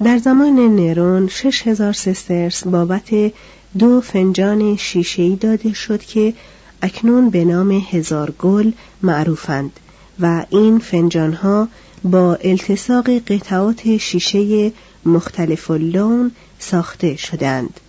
در 0.04 0.18
زمان 0.18 0.76
نرون 0.76 1.28
شش 1.28 1.68
هزار 1.68 1.94
سسترس 1.94 2.68
بابت 2.68 3.34
دو 3.80 4.02
فنجان 4.02 4.76
شیشه‌ای 4.78 5.36
داده 5.36 5.74
شد 5.74 6.04
که 6.04 6.34
اکنون 6.82 7.30
به 7.30 7.46
نام 7.46 7.72
هزار 7.72 8.32
گل 8.32 8.72
معروفند 9.02 9.80
و 10.20 10.46
این 10.50 10.80
فنجانها 10.80 11.68
با 12.06 12.36
التصاق 12.36 13.10
قطعات 13.10 13.98
شیشه 13.98 14.72
مختلف 15.06 15.72
لون 15.72 16.32
ساخته 16.60 17.16
شدند. 17.16 17.80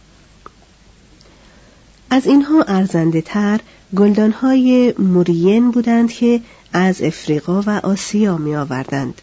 از 2.10 2.26
اینها 2.26 2.62
ارزنده 2.62 3.20
تر 3.20 3.60
گلدانهای 3.96 4.94
مورین 4.98 5.70
بودند 5.70 6.12
که 6.12 6.40
از 6.72 7.02
افریقا 7.02 7.62
و 7.66 7.70
آسیا 7.70 8.36
می 8.36 8.56
آوردند. 8.56 9.22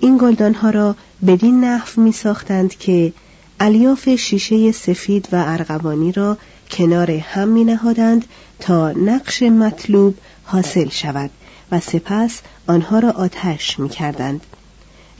این 0.00 0.18
گلدانها 0.18 0.70
را 0.70 0.96
بدین 1.26 1.64
نحو 1.64 2.02
می 2.02 2.12
ساختند 2.12 2.74
که 2.78 3.12
الیاف 3.60 4.08
شیشه 4.08 4.72
سفید 4.72 5.28
و 5.32 5.44
ارغوانی 5.46 6.12
را 6.12 6.38
کنار 6.70 7.10
هم 7.10 7.48
می 7.48 7.64
نهادند 7.64 8.24
تا 8.60 8.92
نقش 8.92 9.42
مطلوب 9.42 10.14
حاصل 10.44 10.88
شود 10.88 11.30
و 11.72 11.80
سپس 11.80 12.40
آنها 12.66 12.98
را 12.98 13.10
آتش 13.10 13.78
می 13.78 13.88
کردند. 13.88 14.40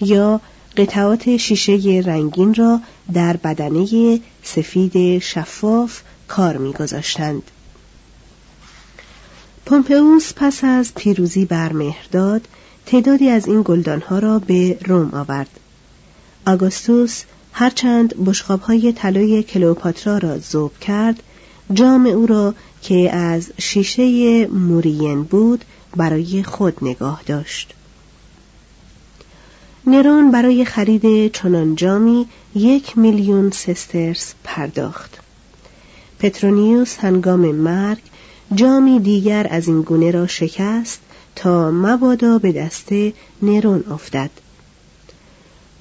یا 0.00 0.40
قطعات 0.76 1.36
شیشه 1.36 2.02
رنگین 2.06 2.54
را 2.54 2.80
در 3.12 3.36
بدنه 3.36 4.20
سفید 4.42 5.18
شفاف 5.18 6.00
کار 6.28 6.56
میگذاشتند. 6.56 7.42
پومپئوس 9.66 10.32
پس 10.36 10.64
از 10.64 10.94
پیروزی 10.94 11.44
بر 11.44 11.72
مهرداد 11.72 12.48
تعدادی 12.86 13.30
از 13.30 13.46
این 13.46 13.62
گلدانها 13.64 14.18
را 14.18 14.38
به 14.38 14.78
روم 14.86 15.10
آورد. 15.14 15.50
آگوستوس 16.46 17.22
هرچند 17.52 18.24
بشقابهای 18.26 18.92
طلای 18.92 19.42
کلوپاترا 19.42 20.18
را 20.18 20.38
ذوب 20.38 20.78
کرد 20.78 21.22
جام 21.72 22.06
او 22.06 22.26
را 22.26 22.54
که 22.82 23.14
از 23.16 23.50
شیشه 23.58 24.46
مورین 24.46 25.22
بود 25.22 25.64
برای 25.96 26.42
خود 26.42 26.76
نگاه 26.82 27.22
داشت. 27.26 27.74
نرون 29.86 30.30
برای 30.30 30.64
خرید 30.64 31.32
چنان 31.32 31.74
جامی 31.74 32.26
یک 32.54 32.98
میلیون 32.98 33.50
سسترس 33.50 34.34
پرداخت. 34.44 35.18
پترونیوس 36.18 36.96
هنگام 36.98 37.40
مرگ 37.40 38.02
جامی 38.54 39.00
دیگر 39.00 39.46
از 39.50 39.68
این 39.68 39.82
گونه 39.82 40.10
را 40.10 40.26
شکست 40.26 41.00
تا 41.36 41.70
مبادا 41.70 42.38
به 42.38 42.52
دست 42.52 42.88
نرون 43.42 43.84
افتد. 43.90 44.30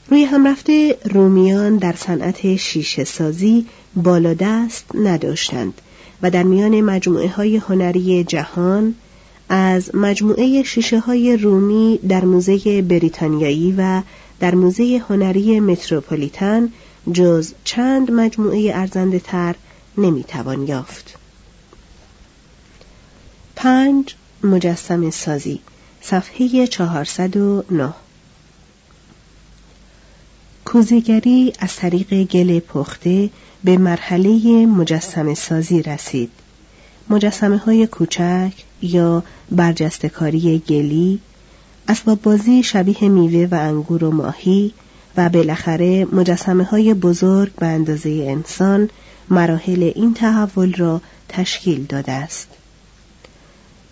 روی 0.10 0.24
هم 0.24 0.48
رفته 0.48 0.98
رومیان 1.06 1.78
در 1.78 1.96
صنعت 1.98 2.56
شیشه 2.56 3.04
سازی 3.04 3.66
بالا 3.96 4.34
دست 4.34 4.86
نداشتند 4.96 5.82
و 6.22 6.32
در 6.32 6.44
میان 6.44 6.82
مجموعه 6.82 7.30
های 7.30 7.58
هنری 7.58 8.24
جهان 8.24 8.96
از 9.50 9.96
مجموعه 9.96 10.64
شیشه 10.64 11.00
های 11.00 11.38
رومی 11.38 12.00
در 12.10 12.26
موزه 12.26 12.82
بریتانیایی 12.82 13.76
و 13.78 14.02
در 14.40 14.56
موزه 14.56 15.04
هنری 15.10 15.60
متروپولیتن 15.60 16.70
جز 17.14 17.54
چند 17.64 18.12
مجموعه 18.12 18.72
ارزنده 18.76 19.20
تر 19.20 19.56
نمی‌توان 19.98 20.68
یافت. 20.68 21.18
پنج 23.56 24.16
مجسم 24.44 25.10
سازی 25.10 25.60
صفحه 26.02 26.68
409 26.68 27.94
کوزیگری 30.66 31.54
از 31.60 31.76
طریق 31.76 32.24
گل 32.24 32.60
پخته 32.60 33.30
به 33.64 33.78
مرحله 33.78 34.66
مجسم 34.66 35.34
سازی 35.34 35.82
رسید. 35.82 36.32
مجسمه 37.10 37.58
های 37.58 37.88
کوچک 37.88 38.52
یا 38.82 39.24
برجستکاری 39.52 40.60
گلی، 40.68 41.20
اسباب 41.88 42.22
بازی 42.22 42.64
شبیه 42.64 43.10
میوه 43.10 43.48
و 43.52 43.56
انگور 43.56 44.04
و 44.04 44.12
ماهی 44.12 44.74
و 45.18 45.30
بالاخره 45.30 46.06
مجسمه 46.06 46.64
های 46.64 46.94
بزرگ 46.94 47.52
به 47.56 47.66
اندازه 47.66 48.10
انسان 48.10 48.90
مراحل 49.30 49.92
این 49.96 50.14
تحول 50.14 50.74
را 50.74 51.02
تشکیل 51.30 51.84
داده 51.84 52.12
است. 52.12 52.48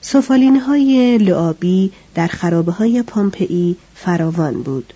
سفالین 0.02 0.60
های 0.60 1.18
لعابی 1.18 1.92
در 2.16 2.28
خرابه 2.28 2.72
های 2.72 3.04
پامپئی 3.04 3.76
فراوان 3.96 4.64
بود. 4.64 4.94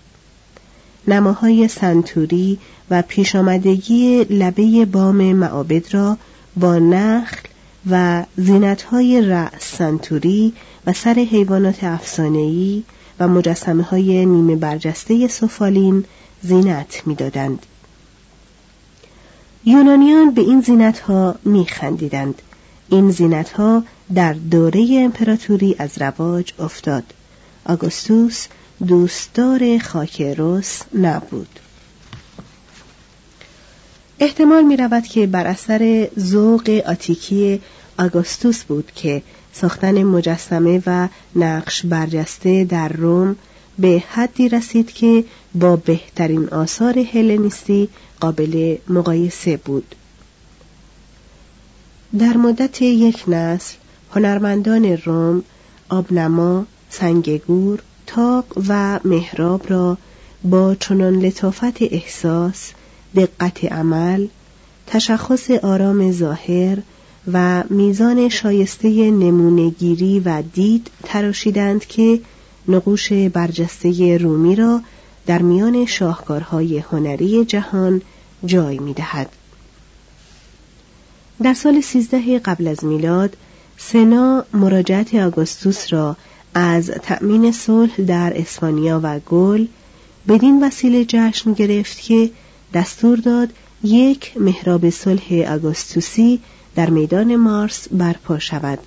نماهای 1.07 1.67
سنتوری 1.67 2.59
و 2.89 3.01
پیشامدگی 3.01 4.23
لبه 4.23 4.85
بام 4.85 5.33
معابد 5.33 5.93
را 5.93 6.17
با 6.57 6.79
نخل 6.79 7.48
و 7.89 8.25
زینتهای 8.37 9.21
رأس 9.21 9.77
سنتوری 9.77 10.53
و 10.85 10.93
سر 10.93 11.13
حیوانات 11.13 11.83
افسانه‌ای 11.83 12.83
و 13.19 13.27
مجسمه 13.27 13.83
های 13.83 14.25
نیمه 14.25 14.55
برجسته 14.55 15.27
سفالین 15.27 16.05
زینت 16.41 17.01
می‌دادند. 17.05 17.65
یونانیان 19.65 20.31
به 20.31 20.41
این 20.41 20.61
زینت 20.61 20.99
ها 20.99 21.35
می 21.45 21.65
خندیدند. 21.65 22.41
این 22.89 23.11
زینت 23.11 23.49
ها 23.49 23.83
در 24.15 24.33
دوره 24.33 24.87
امپراتوری 24.91 25.75
از 25.79 25.97
رواج 25.97 26.53
افتاد. 26.59 27.03
آگوستوس 27.65 28.47
دوستدار 28.87 29.77
خاکروس 29.77 30.81
نبود. 30.99 31.59
احتمال 34.21 34.63
می 34.63 34.77
رود 34.77 35.03
که 35.03 35.27
بر 35.27 35.47
اثر 35.47 36.07
ذوق 36.19 36.81
آتیکی 36.87 37.61
آگوستوس 37.99 38.63
بود 38.63 38.91
که 38.95 39.21
ساختن 39.53 40.03
مجسمه 40.03 40.83
و 40.85 41.07
نقش 41.35 41.85
برجسته 41.85 42.63
در 42.63 42.87
روم 42.87 43.35
به 43.79 44.03
حدی 44.09 44.49
رسید 44.49 44.91
که 44.91 45.23
با 45.55 45.75
بهترین 45.75 46.49
آثار 46.49 46.99
هلنیستی 46.99 47.89
قابل 48.19 48.77
مقایسه 48.87 49.57
بود. 49.57 49.95
در 52.19 52.37
مدت 52.37 52.81
یک 52.81 53.23
نسل 53.27 53.75
هنرمندان 54.11 54.85
روم 54.85 55.43
آبنما، 55.89 56.65
سنگگور، 56.89 57.79
تاق 58.07 58.45
و 58.67 58.99
محراب 59.03 59.69
را 59.69 59.97
با 60.43 60.75
چنان 60.75 61.19
لطافت 61.19 61.81
احساس، 61.81 62.71
دقت 63.15 63.65
عمل، 63.65 64.27
تشخص 64.87 65.51
آرام 65.51 66.11
ظاهر 66.11 66.77
و 67.33 67.63
میزان 67.69 68.29
شایسته 68.29 69.11
نمونهگیری 69.11 70.19
و 70.19 70.41
دید 70.53 70.91
تراشیدند 71.03 71.85
که 71.85 72.21
نقوش 72.67 73.13
برجسته 73.13 74.17
رومی 74.17 74.55
را 74.55 74.81
در 75.25 75.41
میان 75.41 75.85
شاهکارهای 75.85 76.77
هنری 76.77 77.45
جهان 77.45 78.01
جای 78.45 78.79
می 78.79 78.93
دهد. 78.93 79.29
در 81.43 81.53
سال 81.53 81.81
سیزده 81.81 82.39
قبل 82.39 82.67
از 82.67 82.85
میلاد 82.85 83.37
سنا 83.77 84.45
مراجعت 84.53 85.15
آگوستوس 85.15 85.93
را 85.93 86.17
از 86.53 86.91
تأمین 87.03 87.51
صلح 87.51 88.01
در 88.01 88.33
اسپانیا 88.35 88.99
و 89.03 89.19
گل 89.19 89.65
بدین 90.27 90.63
وسیله 90.63 91.05
جشن 91.07 91.53
گرفت 91.53 92.01
که 92.01 92.29
دستور 92.73 93.17
داد 93.17 93.49
یک 93.83 94.37
محراب 94.37 94.89
صلح 94.89 95.53
آگوستوسی 95.53 96.39
در 96.75 96.89
میدان 96.89 97.35
مارس 97.35 97.87
برپا 97.91 98.39
شود. 98.39 98.79